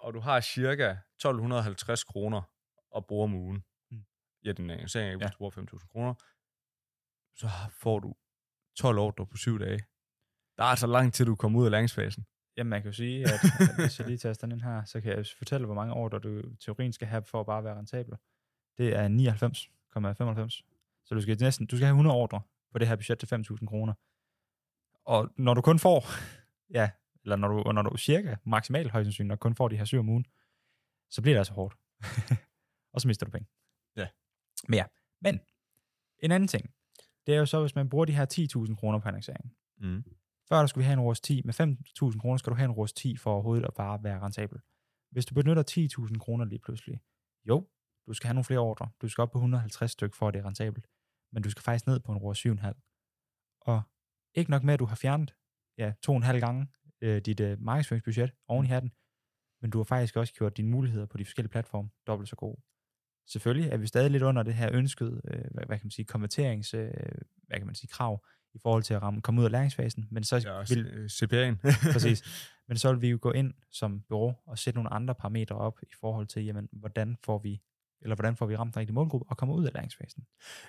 og 0.04 0.14
du 0.14 0.20
har 0.20 0.40
cirka 0.40 0.90
1250 0.90 2.04
kroner 2.04 2.42
at 2.96 3.06
bruge 3.06 3.24
om 3.24 3.34
ugen. 3.34 3.64
Mm. 3.90 4.04
Ja, 4.44 4.52
den 4.52 4.70
er 4.70 4.86
sagen, 4.86 5.16
hvis 5.18 5.24
Ja. 5.24 5.28
du 5.28 5.36
bruger 5.38 5.50
5.000 5.50 5.86
kroner, 5.88 6.14
så 7.34 7.48
får 7.82 7.98
du 7.98 8.14
12 8.76 8.98
ordre 8.98 9.26
på 9.26 9.36
syv 9.36 9.58
dage. 9.58 9.78
Der 10.56 10.62
er 10.64 10.68
altså 10.68 10.86
langt 10.86 11.14
til, 11.14 11.26
du 11.26 11.34
kommer 11.36 11.60
ud 11.60 11.64
af 11.64 11.70
læringsfasen. 11.70 12.26
Jamen, 12.56 12.70
man 12.70 12.82
kan 12.82 12.90
jo 12.90 12.96
sige, 12.96 13.24
at, 13.24 13.30
at 13.60 13.74
hvis 13.78 13.98
jeg 13.98 14.06
lige 14.06 14.18
tager 14.18 14.34
den 14.34 14.60
her, 14.60 14.84
så 14.84 15.00
kan 15.00 15.16
jeg 15.16 15.26
fortælle, 15.38 15.66
hvor 15.66 15.74
mange 15.74 15.94
ordre 15.94 16.18
du 16.18 16.38
i 16.38 16.56
teorien 16.64 16.92
skal 16.92 17.08
have 17.08 17.22
for 17.22 17.40
at 17.40 17.46
bare 17.46 17.64
være 17.64 17.78
rentabel. 17.78 18.14
Det 18.78 18.96
er 18.96 19.08
99,95. 19.08 21.04
Så 21.04 21.14
du 21.14 21.20
skal 21.20 21.36
næsten, 21.40 21.66
du 21.66 21.76
skal 21.76 21.86
have 21.86 21.94
100 21.94 22.16
ordre 22.16 22.40
på 22.72 22.78
det 22.78 22.88
her 22.88 22.96
budget 22.96 23.18
til 23.18 23.26
5.000 23.26 23.66
kroner. 23.66 23.94
Og 25.04 25.32
når 25.36 25.54
du 25.54 25.60
kun 25.60 25.78
får, 25.78 26.04
ja, 26.78 26.90
eller 27.22 27.36
når 27.36 27.48
du, 27.48 27.72
når 27.72 27.82
du 27.82 27.96
cirka 27.96 28.36
maksimalt 28.44 28.90
højst 28.90 29.06
sandsynligt, 29.06 29.40
kun 29.40 29.54
får 29.54 29.68
de 29.68 29.76
her 29.76 29.84
syv 29.84 29.98
om 29.98 30.08
ugen, 30.08 30.26
så 31.10 31.22
bliver 31.22 31.34
det 31.34 31.38
altså 31.38 31.52
hårdt. 31.52 31.76
og 32.92 33.00
så 33.00 33.08
mister 33.08 33.26
du 33.26 33.30
penge. 33.30 33.48
Ja. 33.96 34.08
Men 34.68 34.76
ja, 34.76 34.84
men 35.20 35.40
en 36.18 36.32
anden 36.32 36.48
ting, 36.48 36.70
det 37.26 37.34
er 37.34 37.38
jo 37.38 37.46
så, 37.46 37.60
hvis 37.60 37.74
man 37.74 37.88
bruger 37.88 38.04
de 38.04 38.12
her 38.12 38.26
10.000 38.68 38.74
kroner 38.74 38.98
på 38.98 39.08
annoncering. 39.08 39.56
Mm. 39.78 40.04
Før 40.48 40.58
der 40.58 40.66
skulle 40.66 40.82
vi 40.82 40.86
have 40.86 40.92
en 40.92 41.00
ROS 41.00 41.20
10. 41.20 41.42
Med 41.44 41.60
5.000 42.14 42.18
kroner 42.18 42.36
skal 42.36 42.50
du 42.50 42.56
have 42.56 42.64
en 42.64 42.70
ROS 42.70 42.92
10 42.92 43.16
for 43.16 43.32
overhovedet 43.32 43.64
at 43.64 43.74
bare 43.74 44.02
være 44.02 44.20
rentabel. 44.20 44.58
Hvis 45.10 45.26
du 45.26 45.34
benytter 45.34 45.62
10.000 46.08 46.18
kroner 46.18 46.44
lige 46.44 46.58
pludselig, 46.58 47.00
jo, 47.44 47.68
du 48.06 48.12
skal 48.12 48.26
have 48.26 48.34
nogle 48.34 48.44
flere 48.44 48.60
ordre. 48.60 48.88
Du 49.02 49.08
skal 49.08 49.22
op 49.22 49.30
på 49.30 49.38
150 49.38 49.90
stykker 49.90 50.16
for 50.16 50.28
at 50.28 50.34
det 50.34 50.40
er 50.40 50.46
rentabelt. 50.46 50.86
Men 51.32 51.42
du 51.42 51.50
skal 51.50 51.62
faktisk 51.62 51.86
ned 51.86 52.00
på 52.00 52.12
en 52.12 52.18
ROS 52.18 52.46
7,5. 52.46 53.60
Og 53.60 53.82
ikke 54.34 54.50
nok 54.50 54.62
med, 54.62 54.74
at 54.74 54.80
du 54.80 54.84
har 54.84 54.96
fjernet 54.96 55.34
ja, 55.78 55.92
to 56.02 56.12
og 56.12 56.16
en 56.16 56.22
halv 56.22 56.40
gange 56.40 56.66
øh, 57.00 57.20
dit 57.20 57.40
øh, 57.40 57.60
markedsføringsbudget 57.60 58.30
oven 58.48 58.64
i 58.64 58.68
hatten, 58.68 58.92
men 59.62 59.70
du 59.70 59.78
har 59.78 59.84
faktisk 59.84 60.16
også 60.16 60.34
gjort 60.34 60.56
dine 60.56 60.68
muligheder 60.68 61.06
på 61.06 61.18
de 61.18 61.24
forskellige 61.24 61.50
platforme 61.50 61.90
dobbelt 62.06 62.28
så 62.28 62.36
gode. 62.36 62.60
Selvfølgelig 63.26 63.70
er 63.70 63.76
vi 63.76 63.86
stadig 63.86 64.10
lidt 64.10 64.22
under 64.22 64.42
det 64.42 64.54
her 64.54 64.70
ønskede, 64.72 65.20
øh, 65.24 65.44
hvad, 65.50 65.64
hvad 65.66 65.78
kan 65.78 65.86
man 65.86 65.90
sige, 65.90 66.04
konverterings, 66.04 66.74
øh, 66.74 66.90
hvad 67.46 67.58
kan 67.58 67.66
man 67.66 67.74
sige, 67.74 67.88
krav 67.88 68.24
i 68.54 68.58
forhold 68.58 68.82
til 68.82 68.94
at 68.94 69.02
ramme, 69.02 69.20
komme 69.20 69.40
ud 69.40 69.44
af 69.44 69.50
læringsfasen, 69.50 70.08
men 70.10 70.24
så 70.24 70.36
Ja, 70.36 70.74
vil, 70.74 70.84
vil... 70.84 71.06
CPA'en. 71.06 71.56
Præcis. 71.92 72.22
Men 72.68 72.78
så 72.78 72.92
vil 72.92 73.02
vi 73.02 73.08
jo 73.08 73.18
gå 73.20 73.32
ind 73.32 73.54
som 73.70 74.00
bureau 74.00 74.34
og 74.46 74.58
sætte 74.58 74.76
nogle 74.78 74.92
andre 74.92 75.14
parametre 75.14 75.56
op 75.56 75.78
i 75.82 75.94
forhold 76.00 76.26
til, 76.26 76.44
jamen, 76.44 76.68
hvordan 76.72 77.16
får 77.24 77.38
vi 77.38 77.60
eller 78.02 78.14
hvordan 78.16 78.36
får 78.36 78.46
vi 78.46 78.56
ramt 78.56 78.74
den 78.74 78.80
rigtige 78.80 78.94
målgruppe 78.94 79.26
og 79.30 79.36
kommer 79.36 79.54
ud 79.54 79.66
af 79.66 79.72
læringsfasen. 79.72 80.26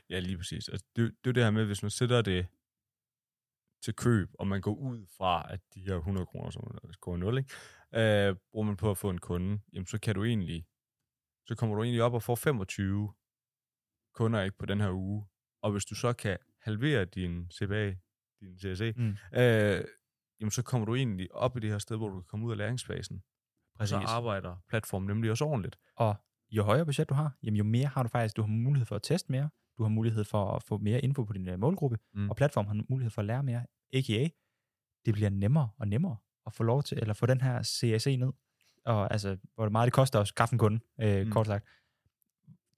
Ja, 0.09 0.19
lige 0.19 0.37
præcis. 0.37 0.69
Altså, 0.69 0.85
det, 0.95 1.03
det 1.03 1.09
er 1.09 1.11
jo 1.27 1.31
det 1.31 1.43
her 1.43 1.51
med, 1.51 1.65
hvis 1.65 1.83
man 1.83 1.89
sætter 1.91 2.21
det 2.21 2.47
til 3.83 3.95
køb, 3.95 4.29
og 4.39 4.47
man 4.47 4.61
går 4.61 4.75
ud 4.75 5.05
fra, 5.17 5.53
at 5.53 5.59
de 5.73 5.81
her 5.81 5.95
100 5.95 6.25
kroner, 6.25 6.49
som 6.49 6.63
i 7.07 7.17
0, 7.19 7.37
ikke? 7.37 7.49
Øh, 8.29 8.35
bruger 8.51 8.65
man 8.65 8.77
på 8.77 8.91
at 8.91 8.97
få 8.97 9.09
en 9.09 9.17
kunde, 9.17 9.61
jamen 9.73 9.85
så 9.85 9.99
kan 9.99 10.15
du 10.15 10.23
egentlig, 10.23 10.65
så 11.47 11.55
kommer 11.55 11.75
du 11.75 11.83
egentlig 11.83 12.03
op 12.03 12.13
og 12.13 12.23
får 12.23 12.35
25 12.35 13.13
kunder 14.13 14.41
ikke 14.41 14.57
på 14.57 14.65
den 14.65 14.81
her 14.81 14.91
uge. 14.91 15.27
Og 15.61 15.71
hvis 15.71 15.85
du 15.85 15.95
så 15.95 16.13
kan 16.13 16.37
halvere 16.61 17.05
din 17.05 17.51
CPA, 17.51 17.95
din 18.39 18.59
CSE, 18.59 18.93
Mm. 18.97 19.17
øh, 19.39 19.83
jamen 20.39 20.51
så 20.51 20.63
kommer 20.63 20.85
du 20.85 20.95
egentlig 20.95 21.33
op 21.35 21.57
i 21.57 21.59
det 21.59 21.69
her 21.69 21.77
sted, 21.77 21.97
hvor 21.97 22.09
du 22.09 22.15
kan 22.15 22.27
komme 22.27 22.45
ud 22.45 22.51
af 22.51 22.57
læringsfasen. 22.57 23.23
Og 23.79 23.87
så 23.87 23.95
Præcis. 23.95 24.09
arbejder 24.11 24.55
platformen 24.69 25.07
nemlig 25.07 25.31
også 25.31 25.45
ordentligt. 25.45 25.77
Og 25.95 26.15
jo 26.51 26.63
højere 26.63 26.85
budget 26.85 27.09
du 27.09 27.13
har, 27.13 27.37
jamen 27.43 27.57
jo 27.57 27.63
mere 27.63 27.85
har 27.87 28.03
du 28.03 28.09
faktisk, 28.09 28.37
du 28.37 28.41
har 28.41 28.47
mulighed 28.49 28.85
for 28.85 28.95
at 28.95 29.01
teste 29.03 29.31
mere, 29.31 29.49
du 29.77 29.83
har 29.83 29.89
mulighed 29.89 30.23
for 30.23 30.51
at 30.51 30.63
få 30.63 30.77
mere 30.77 31.01
info 31.01 31.23
på 31.23 31.33
din 31.33 31.47
øh, 31.49 31.59
målgruppe, 31.59 31.97
Mm. 32.13 32.29
og 32.29 32.35
platformen 32.35 32.67
har 32.77 32.85
mulighed 32.89 33.09
for 33.11 33.21
at 33.21 33.25
lære 33.25 33.43
mere, 33.43 33.65
a.k.a. 33.93 34.27
det 35.05 35.13
bliver 35.13 35.29
nemmere 35.29 35.69
og 35.77 35.87
nemmere 35.87 36.15
at 36.45 36.53
få 36.53 36.63
lov 36.63 36.83
til, 36.83 36.97
eller 37.01 37.13
få 37.13 37.25
den 37.25 37.41
her 37.41 37.63
CSE 37.63 38.15
ned, 38.17 38.31
og 38.85 39.11
altså, 39.13 39.37
hvor 39.55 39.69
meget 39.69 39.85
det 39.85 39.93
koster 39.93 40.19
at 40.19 40.27
skaffe 40.27 40.53
en 40.53 40.59
kunde, 40.59 40.79
øh, 41.01 41.25
mm. 41.25 41.31
kort 41.31 41.45
sagt. 41.47 41.65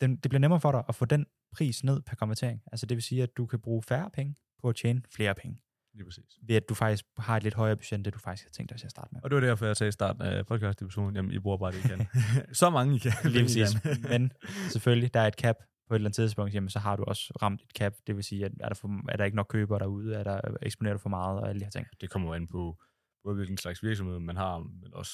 Den, 0.02 0.16
det 0.16 0.30
bliver 0.32 0.40
nemmere 0.40 0.60
for 0.60 0.72
dig 0.72 0.84
at 0.90 0.96
få 0.96 1.06
den 1.06 1.26
pris 1.52 1.84
ned 1.84 2.02
per 2.02 2.16
konvertering. 2.16 2.62
Altså 2.72 2.86
det 2.86 2.96
vil 2.98 3.04
sige, 3.04 3.24
at 3.24 3.38
du 3.38 3.46
kan 3.46 3.60
bruge 3.60 3.82
færre 3.84 4.10
penge 4.10 4.36
på 4.62 4.70
at 4.70 4.76
tjene 4.76 5.02
flere 5.16 5.36
penge, 5.36 5.58
Lige 5.94 6.06
præcis. 6.06 6.40
ved 6.48 6.56
at 6.56 6.70
du 6.70 6.74
faktisk 6.74 7.06
har 7.18 7.38
et 7.38 7.44
lidt 7.44 7.54
højere 7.54 7.76
budget, 7.76 7.94
end 7.98 8.06
det 8.06 8.14
du 8.14 8.20
faktisk 8.20 8.44
havde 8.44 8.54
tænkt 8.54 8.70
dig 8.70 8.80
til 8.80 8.88
at 8.88 8.92
starte 8.92 9.10
med. 9.12 9.22
Og 9.24 9.30
det 9.30 9.36
var 9.36 9.42
derfor, 9.42 9.66
jeg 9.66 9.78
sagde 9.78 9.90
i 9.90 9.92
starten 9.92 10.22
af 10.22 10.46
podcast-episoden, 10.46 11.16
jamen, 11.16 11.32
I 11.32 11.40
bruger 11.40 11.58
bare 11.58 11.72
det, 11.72 11.86
I 11.86 11.88
kan. 11.88 12.08
så 12.62 12.70
mange, 12.70 12.96
I 12.96 13.00
kan. 13.00 13.12
Lige 13.24 13.44
præcis. 13.44 13.70
Men 14.12 14.32
selvfølgelig, 14.70 15.14
der 15.14 15.20
er 15.20 15.28
et 15.28 15.34
cap 15.34 15.56
på 15.88 15.94
et 15.94 15.96
eller 15.96 16.08
andet 16.08 16.16
tidspunkt, 16.16 16.54
jamen 16.54 16.70
så 16.70 16.80
har 16.80 16.96
du 16.96 17.04
også 17.04 17.34
ramt 17.42 17.62
et 17.62 17.72
cap. 17.78 17.94
Det 18.08 18.16
vil 18.16 18.24
sige, 18.24 18.46
at 18.46 18.52
er 18.60 18.68
der, 18.68 18.76
for, 18.76 19.12
er 19.12 19.18
der 19.18 19.26
ikke 19.26 19.38
nok 19.38 19.48
købere 19.50 19.80
derude, 19.80 20.16
er 20.16 20.24
der 20.24 20.42
eksponerer 20.62 20.94
du 20.94 21.00
for 21.00 21.10
meget 21.10 21.40
og 21.40 21.50
alle 21.50 21.60
de 21.60 21.66
her 21.66 21.72
ting. 21.72 21.88
det 22.02 22.10
kommer 22.10 22.30
jo 22.30 22.34
an 22.34 22.48
på, 22.48 22.82
både 23.24 23.36
hvilken 23.36 23.58
slags 23.58 23.84
virksomhed 23.84 24.20
man 24.20 24.38
har, 24.38 24.60
men 24.60 24.94
også 24.94 25.14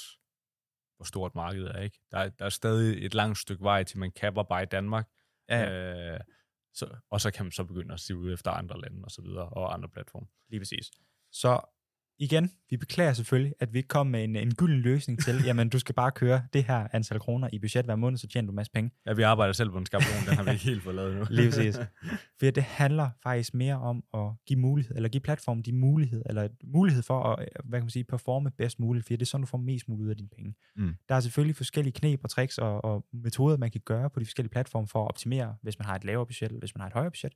hvor 0.97 1.05
stort 1.05 1.35
markedet 1.35 1.75
er. 1.75 1.81
Ikke? 1.81 1.99
Der, 2.11 2.17
er, 2.17 2.29
der 2.29 2.45
er 2.45 2.49
stadig 2.49 3.05
et 3.05 3.13
langt 3.13 3.37
stykke 3.37 3.63
vej 3.63 3.83
til, 3.83 3.99
man 3.99 4.11
kapper 4.11 4.43
bare 4.43 4.63
i 4.63 4.65
Danmark. 4.65 5.07
Ja, 5.49 6.13
Øh, 6.13 6.19
så, 6.73 6.97
og 7.09 7.21
så 7.21 7.31
kan 7.31 7.45
man 7.45 7.51
så 7.51 7.63
begynde 7.63 7.93
at 7.93 7.99
se 7.99 8.15
ud 8.15 8.33
efter 8.33 8.51
andre 8.51 8.81
lande 8.81 9.01
og 9.03 9.11
så 9.11 9.21
videre, 9.21 9.49
og 9.49 9.73
andre 9.73 9.89
platforme. 9.89 10.27
lige 10.49 10.59
præcis. 10.59 10.91
Så 11.31 11.61
igen, 12.19 12.51
vi 12.69 12.77
beklager 12.77 13.13
selvfølgelig, 13.13 13.53
at 13.59 13.73
vi 13.73 13.77
ikke 13.77 13.87
kom 13.87 14.07
med 14.07 14.23
en, 14.23 14.35
en 14.35 14.55
gylden 14.55 14.79
løsning 14.79 15.23
til, 15.23 15.35
jamen 15.47 15.69
du 15.69 15.79
skal 15.79 15.95
bare 15.95 16.11
køre 16.11 16.41
det 16.53 16.63
her 16.63 16.87
antal 16.93 17.19
kroner 17.19 17.49
i 17.53 17.59
budget 17.59 17.85
hver 17.85 17.95
måned, 17.95 18.17
så 18.17 18.27
tjener 18.27 18.45
du 18.45 18.51
en 18.51 18.55
masse 18.55 18.71
penge. 18.71 18.91
Ja, 19.05 19.13
vi 19.13 19.21
arbejder 19.21 19.53
selv 19.53 19.69
på 19.69 19.77
en 19.77 19.85
skabelon, 19.85 20.25
den 20.27 20.33
har 20.33 20.43
vi 20.43 20.51
ikke 20.51 20.63
helt 20.63 20.83
fået 20.83 20.95
lavet 20.95 21.17
nu. 21.17 21.25
Lige 21.35 21.49
præcis. 21.49 21.79
For 22.39 22.51
det 22.51 22.63
handler 22.63 23.09
faktisk 23.23 23.53
mere 23.53 23.75
om 23.75 24.03
at 24.13 24.31
give 24.45 24.59
mulighed, 24.59 24.95
eller 24.95 25.09
give 25.09 25.21
platformen 25.21 25.63
de 25.63 25.73
mulighed, 25.73 26.23
eller 26.25 26.47
mulighed 26.63 27.03
for 27.03 27.23
at, 27.23 27.49
hvad 27.65 27.79
kan 27.79 27.85
man 27.85 27.89
sige, 27.89 28.03
performe 28.03 28.51
bedst 28.57 28.79
muligt, 28.79 29.05
for 29.05 29.13
det 29.13 29.21
er 29.21 29.25
sådan, 29.25 29.41
du 29.41 29.47
får 29.47 29.57
mest 29.57 29.89
muligt 29.89 30.05
ud 30.05 30.09
af 30.09 30.17
dine 30.17 30.29
penge. 30.29 30.55
Mm. 30.75 30.95
Der 31.09 31.15
er 31.15 31.19
selvfølgelig 31.19 31.55
forskellige 31.55 31.93
knep 31.93 32.19
og 32.23 32.29
tricks 32.29 32.57
og, 32.57 32.85
og 32.85 33.05
metoder, 33.13 33.57
man 33.57 33.71
kan 33.71 33.81
gøre 33.85 34.09
på 34.09 34.19
de 34.19 34.25
forskellige 34.25 34.51
platforme 34.51 34.87
for 34.87 35.03
at 35.03 35.07
optimere, 35.07 35.55
hvis 35.61 35.79
man 35.79 35.85
har 35.85 35.95
et 35.95 36.03
lavere 36.03 36.25
budget, 36.25 36.47
eller 36.47 36.59
hvis 36.59 36.75
man 36.75 36.81
har 36.81 36.87
et 36.87 36.93
højere 36.93 37.11
budget. 37.11 37.33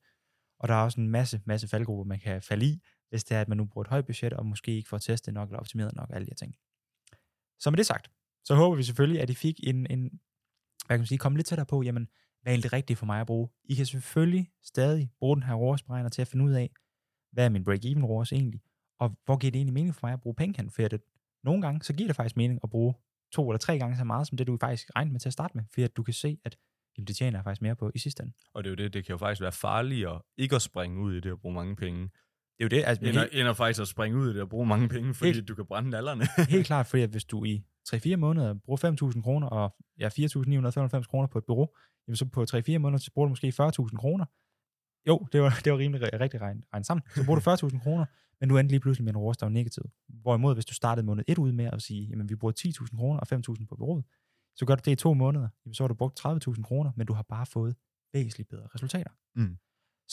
Og 0.59 0.67
der 0.69 0.75
er 0.75 0.83
også 0.83 1.01
en 1.01 1.09
masse, 1.09 1.41
masse 1.45 1.67
faldgrupper, 1.67 2.03
man 2.03 2.19
kan 2.19 2.41
falde 2.41 2.65
i, 2.65 2.81
hvis 3.13 3.23
det 3.23 3.37
er, 3.37 3.41
at 3.41 3.47
man 3.47 3.57
nu 3.57 3.65
bruger 3.65 3.83
et 3.85 3.89
højt 3.89 4.05
budget, 4.05 4.33
og 4.33 4.45
måske 4.45 4.75
ikke 4.75 4.89
får 4.89 4.97
testet 4.97 5.33
nok, 5.33 5.49
eller 5.49 5.59
optimeret 5.59 5.95
nok, 5.95 6.09
alle 6.13 6.25
de 6.25 6.31
her 6.31 6.35
ting. 6.35 6.55
Så 7.59 7.69
med 7.69 7.77
det 7.77 7.85
sagt, 7.85 8.11
så 8.43 8.55
håber 8.55 8.75
vi 8.77 8.83
selvfølgelig, 8.83 9.21
at 9.21 9.29
I 9.29 9.35
fik 9.35 9.59
en, 9.63 9.87
en 9.89 10.01
hvad 10.85 10.97
kan 10.97 10.99
man 10.99 11.07
sige, 11.07 11.17
komme 11.17 11.37
lidt 11.37 11.47
tættere 11.47 11.65
på, 11.65 11.81
jamen, 11.81 12.07
hvad 12.41 12.51
er 12.51 12.53
egentlig 12.53 12.71
det 12.71 12.73
rigtige 12.73 12.97
for 12.97 13.05
mig 13.05 13.21
at 13.21 13.27
bruge? 13.27 13.49
I 13.63 13.75
kan 13.75 13.85
selvfølgelig 13.85 14.51
stadig 14.63 15.11
bruge 15.19 15.35
den 15.35 15.43
her 15.43 15.53
ROAS-beregner 15.53 16.09
til 16.09 16.21
at 16.21 16.27
finde 16.27 16.45
ud 16.45 16.51
af, 16.51 16.69
hvad 17.31 17.45
er 17.45 17.49
min 17.49 17.63
break-even 17.63 18.05
ROAS 18.05 18.31
egentlig, 18.31 18.61
og 18.99 19.17
hvor 19.25 19.37
giver 19.37 19.51
det 19.51 19.59
egentlig 19.59 19.73
mening 19.73 19.95
for 19.95 20.07
mig 20.07 20.13
at 20.13 20.21
bruge 20.21 20.35
penge 20.35 20.57
hen? 20.57 20.69
For 20.69 20.87
det? 20.87 21.01
nogle 21.43 21.61
gange, 21.61 21.83
så 21.83 21.93
giver 21.93 22.07
det 22.07 22.15
faktisk 22.15 22.37
mening 22.37 22.59
at 22.63 22.69
bruge 22.69 22.93
to 23.31 23.49
eller 23.49 23.57
tre 23.57 23.79
gange 23.79 23.97
så 23.97 24.03
meget, 24.03 24.27
som 24.27 24.37
det 24.37 24.47
du 24.47 24.57
faktisk 24.61 24.89
regnede 24.95 25.11
med 25.11 25.19
til 25.19 25.29
at 25.29 25.33
starte 25.33 25.57
med, 25.57 25.63
for 25.73 25.81
at 25.81 25.97
du 25.97 26.03
kan 26.03 26.13
se, 26.13 26.37
at 26.43 26.57
jamen, 26.97 27.07
det 27.07 27.15
tjener 27.15 27.37
jeg 27.39 27.43
faktisk 27.43 27.61
mere 27.61 27.75
på 27.75 27.91
i 27.95 27.99
sidste 27.99 28.23
ende. 28.23 28.33
Og 28.53 28.63
det 28.63 28.69
er 28.69 28.71
jo 28.71 28.75
det, 28.75 28.93
det 28.93 29.05
kan 29.05 29.13
jo 29.13 29.17
faktisk 29.17 29.41
være 29.41 29.51
farligere 29.51 30.21
ikke 30.37 30.55
at 30.55 30.61
springe 30.61 31.01
ud 31.01 31.15
i 31.15 31.19
det 31.19 31.31
og 31.31 31.39
bruge 31.39 31.55
mange 31.55 31.75
penge, 31.75 32.09
det 32.57 32.63
er 32.63 32.65
jo 32.65 32.69
det, 32.69 32.83
altså, 32.87 33.05
end, 33.05 33.17
at, 33.17 33.29
end 33.31 33.47
at 33.49 33.57
faktisk 33.57 33.81
at 33.81 33.87
springe 33.87 34.17
ud 34.17 34.29
i 34.29 34.33
det 34.33 34.41
og 34.41 34.49
bruge 34.49 34.65
mange 34.65 34.89
penge, 34.89 35.13
fordi 35.13 35.31
Helt- 35.31 35.47
du 35.47 35.55
kan 35.55 35.65
brænde 35.65 35.89
nallerne. 35.89 36.23
helt 36.55 36.65
klart, 36.71 36.87
fordi 36.87 37.03
at 37.03 37.09
hvis 37.09 37.25
du 37.25 37.43
i 37.43 37.63
3-4 37.89 38.15
måneder 38.15 38.53
bruger 38.53 39.11
5.000 39.15 39.21
kroner 39.21 39.47
og 39.47 39.75
ja, 39.99 40.07
4.995 40.09 41.03
kroner 41.03 41.27
på 41.27 41.37
et 41.37 41.45
bureau, 41.47 41.67
jamen 42.07 42.15
så 42.15 42.25
på 42.25 42.45
3-4 42.53 42.77
måneder, 42.77 42.97
så 42.99 43.11
bruger 43.13 43.25
du 43.27 43.29
måske 43.29 43.47
40.000 43.47 43.97
kroner. 43.97 44.25
Jo, 45.07 45.27
det 45.31 45.41
var, 45.41 45.59
det 45.65 45.71
var 45.73 45.77
rimelig 45.77 46.01
ri- 46.07 46.17
rigtig 46.19 46.41
regnet 46.41 46.65
regnet 46.73 46.85
sammen. 46.85 47.03
Så 47.15 47.25
bruger 47.25 47.39
du 47.39 47.67
40.000 47.67 47.83
kroner, 47.83 48.05
men 48.39 48.49
du 48.49 48.57
endte 48.57 48.71
lige 48.71 48.79
pludselig 48.79 49.03
med 49.05 49.13
en 49.13 49.19
var 49.41 49.49
negativ. 49.49 49.83
Hvorimod, 50.09 50.53
hvis 50.53 50.65
du 50.65 50.73
startede 50.73 51.05
måned 51.05 51.23
1 51.27 51.37
ud 51.37 51.51
med 51.51 51.65
at 51.65 51.81
sige, 51.81 52.07
jamen 52.09 52.29
vi 52.29 52.35
bruger 52.35 52.53
10.000 52.59 52.97
kroner 52.97 53.19
og 53.19 53.27
5.000 53.33 53.65
på 53.69 53.75
bureauet, 53.75 54.05
så 54.55 54.65
gør 54.65 54.75
du 54.75 54.81
det 54.85 54.91
i 54.91 54.95
to 54.95 55.13
måneder, 55.13 55.47
jamen, 55.65 55.73
så 55.73 55.83
har 55.83 55.87
du 55.87 55.93
brugt 55.93 56.19
30.000 56.25 56.61
kroner, 56.63 56.91
men 56.97 57.07
du 57.07 57.13
har 57.13 57.23
bare 57.23 57.45
fået 57.45 57.75
væsentligt 58.13 58.49
bedre 58.49 58.67
resultater. 58.75 59.11
Mm. 59.35 59.57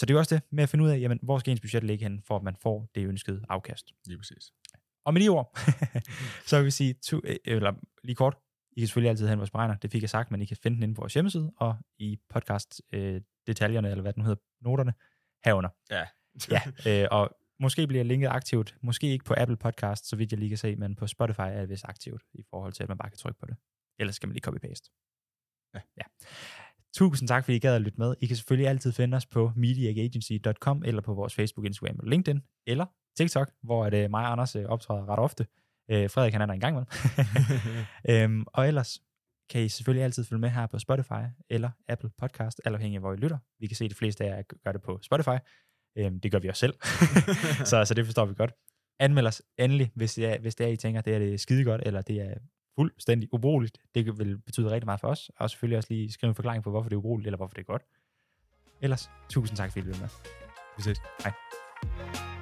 Så 0.01 0.07
det 0.07 0.11
er 0.11 0.15
jo 0.15 0.19
også 0.19 0.35
det 0.35 0.43
med 0.53 0.63
at 0.63 0.69
finde 0.69 0.85
ud 0.85 0.91
af, 0.91 1.01
jamen, 1.01 1.19
hvor 1.23 1.39
skal 1.39 1.51
ens 1.51 1.61
budget 1.61 1.85
ligge 1.85 2.05
hen, 2.05 2.23
for 2.23 2.37
at 2.37 2.43
man 2.43 2.57
får 2.57 2.91
det 2.95 3.07
ønskede 3.07 3.45
afkast. 3.49 3.93
Lige 4.07 4.19
præcis. 4.19 4.53
Og 5.05 5.15
med 5.15 5.23
de 5.23 5.29
ord, 5.29 5.59
så 6.49 6.57
vil 6.57 6.65
vi 6.65 6.71
sige, 6.71 6.95
to, 6.95 7.21
øh, 7.25 7.37
eller 7.45 7.73
lige 8.05 8.17
kort, 8.17 8.37
I 8.73 8.81
kan 8.81 8.87
selvfølgelig 8.87 9.11
altid 9.11 9.27
have 9.27 9.37
vores 9.37 9.51
beregner, 9.51 9.77
det 9.77 9.91
fik 9.91 10.03
jeg 10.03 10.11
sagt, 10.11 10.31
men 10.31 10.43
I 10.43 10.45
kan 10.45 10.57
finde 10.57 10.75
den 10.75 10.83
inde 10.83 10.95
på 10.95 11.01
vores 11.01 11.15
hjemmeside, 11.15 11.53
og 11.57 11.77
i 11.99 12.19
podcast 12.29 12.83
øh, 12.93 13.21
detaljerne, 13.47 13.91
eller 13.91 14.03
hvad 14.03 14.13
den 14.13 14.23
hedder, 14.23 14.43
noterne, 14.61 14.95
herunder. 15.45 15.71
Ja. 15.91 16.05
Ja, 16.51 16.63
øh, 17.03 17.09
og 17.11 17.31
måske 17.59 17.87
bliver 17.87 18.05
linket 18.05 18.29
aktivt, 18.29 18.77
måske 18.83 19.07
ikke 19.07 19.25
på 19.25 19.35
Apple 19.37 19.57
Podcast, 19.57 20.09
så 20.09 20.17
vidt 20.17 20.33
jeg 20.33 20.39
lige 20.39 20.49
kan 20.49 20.59
se, 20.59 20.77
men 20.77 20.97
på 20.97 21.07
Spotify 21.07 21.41
er 21.41 21.61
det 21.61 21.69
vist 21.69 21.85
aktivt, 21.89 22.23
i 22.35 22.43
forhold 22.51 22.73
til, 22.73 22.83
at 22.83 22.89
man 22.89 22.99
bare 22.99 23.11
kan 23.11 23.19
trykke 23.19 23.41
på 23.41 23.47
det. 23.47 23.57
Ellers 23.99 24.17
skal 24.17 24.27
man 24.27 24.35
lige 24.35 24.47
copy-paste. 24.49 24.91
Ja. 25.75 25.81
ja. 25.97 26.03
Tusind 26.95 27.29
tak, 27.29 27.45
fordi 27.45 27.57
I 27.57 27.59
gad 27.59 27.75
at 27.75 27.83
lytte 27.83 27.99
med. 27.99 28.15
I 28.21 28.27
kan 28.27 28.37
selvfølgelig 28.37 28.69
altid 28.69 28.93
finde 28.93 29.17
os 29.17 29.27
på 29.27 29.53
mediaagency.com, 29.57 30.83
eller 30.87 31.03
på 31.03 31.15
vores 31.15 31.35
Facebook, 31.35 31.67
Instagram 31.67 31.97
og 31.99 32.07
LinkedIn, 32.07 32.41
eller 32.67 32.87
TikTok, 33.17 33.51
hvor 33.63 33.87
er 33.87 33.91
det 33.91 34.11
mig 34.11 34.25
og 34.25 34.33
Anders 34.33 34.57
øh, 34.57 34.65
optræder 34.65 35.09
ret 35.09 35.19
ofte. 35.19 35.47
Øh, 35.91 36.11
Frederik 36.11 36.33
han 36.33 36.43
er 36.43 36.47
der 36.47 36.55
en 36.55 36.61
gang 36.61 36.77
med. 36.77 36.85
øhm, 38.11 38.45
og 38.47 38.69
ellers 38.69 39.01
kan 39.51 39.63
I 39.63 39.69
selvfølgelig 39.69 40.05
altid 40.05 40.25
følge 40.25 40.41
med 40.41 40.51
her 40.51 40.67
på 40.67 40.79
Spotify 40.79 41.23
eller 41.51 41.71
Apple 41.89 42.11
Podcast, 42.19 42.61
alt 42.65 42.75
afhængig 42.75 42.97
af 42.97 43.03
hvor 43.03 43.13
I 43.13 43.17
lytter. 43.17 43.39
Vi 43.61 43.67
kan 43.67 43.77
se, 43.77 43.85
at 43.85 43.91
de 43.91 43.95
fleste 43.95 44.25
af 44.25 44.37
jer 44.37 44.43
gør 44.65 44.73
det 44.73 44.83
på 44.83 44.99
Spotify. 45.03 45.39
Øhm, 45.99 46.21
det 46.21 46.33
gør 46.33 46.39
vi 46.39 46.49
også 46.49 46.61
selv. 46.61 46.75
så, 47.71 47.85
så 47.85 47.95
det 47.95 48.05
forstår 48.05 48.25
vi 48.27 48.35
godt. 48.35 48.53
Anmeld 48.99 49.27
os 49.27 49.43
endelig, 49.59 49.91
hvis 49.95 50.15
det 50.15 50.27
er, 50.27 50.39
hvis 50.39 50.55
det 50.55 50.67
er 50.67 50.71
I 50.71 50.77
tænker, 50.77 51.01
det 51.01 51.15
er 51.15 51.19
det 51.19 51.41
skide 51.41 51.65
godt, 51.65 51.83
eller 51.87 52.03
det 52.03 52.21
er 52.21 52.35
fuldstændig 52.81 53.29
ubrugeligt. 53.33 53.79
Det 53.95 54.19
vil 54.19 54.39
betyde 54.39 54.71
rigtig 54.71 54.87
meget 54.87 55.01
for 55.01 55.09
os. 55.09 55.31
Og 55.37 55.51
selvfølgelig 55.51 55.77
også 55.77 55.89
lige 55.91 56.13
skrive 56.13 56.29
en 56.29 56.35
forklaring 56.35 56.63
på, 56.65 56.71
hvorfor 56.71 56.89
det 56.89 56.97
er 56.97 56.99
ubrugeligt, 56.99 57.27
eller 57.27 57.37
hvorfor 57.37 57.55
det 57.55 57.61
er 57.61 57.67
godt. 57.67 57.83
Ellers, 58.81 59.11
tusind 59.31 59.57
tak, 59.57 59.73
fordi 59.73 59.87
I 59.87 59.89
med. 59.89 60.09
Vi 60.77 60.83
ses. 60.83 60.99
Hej. 61.23 62.40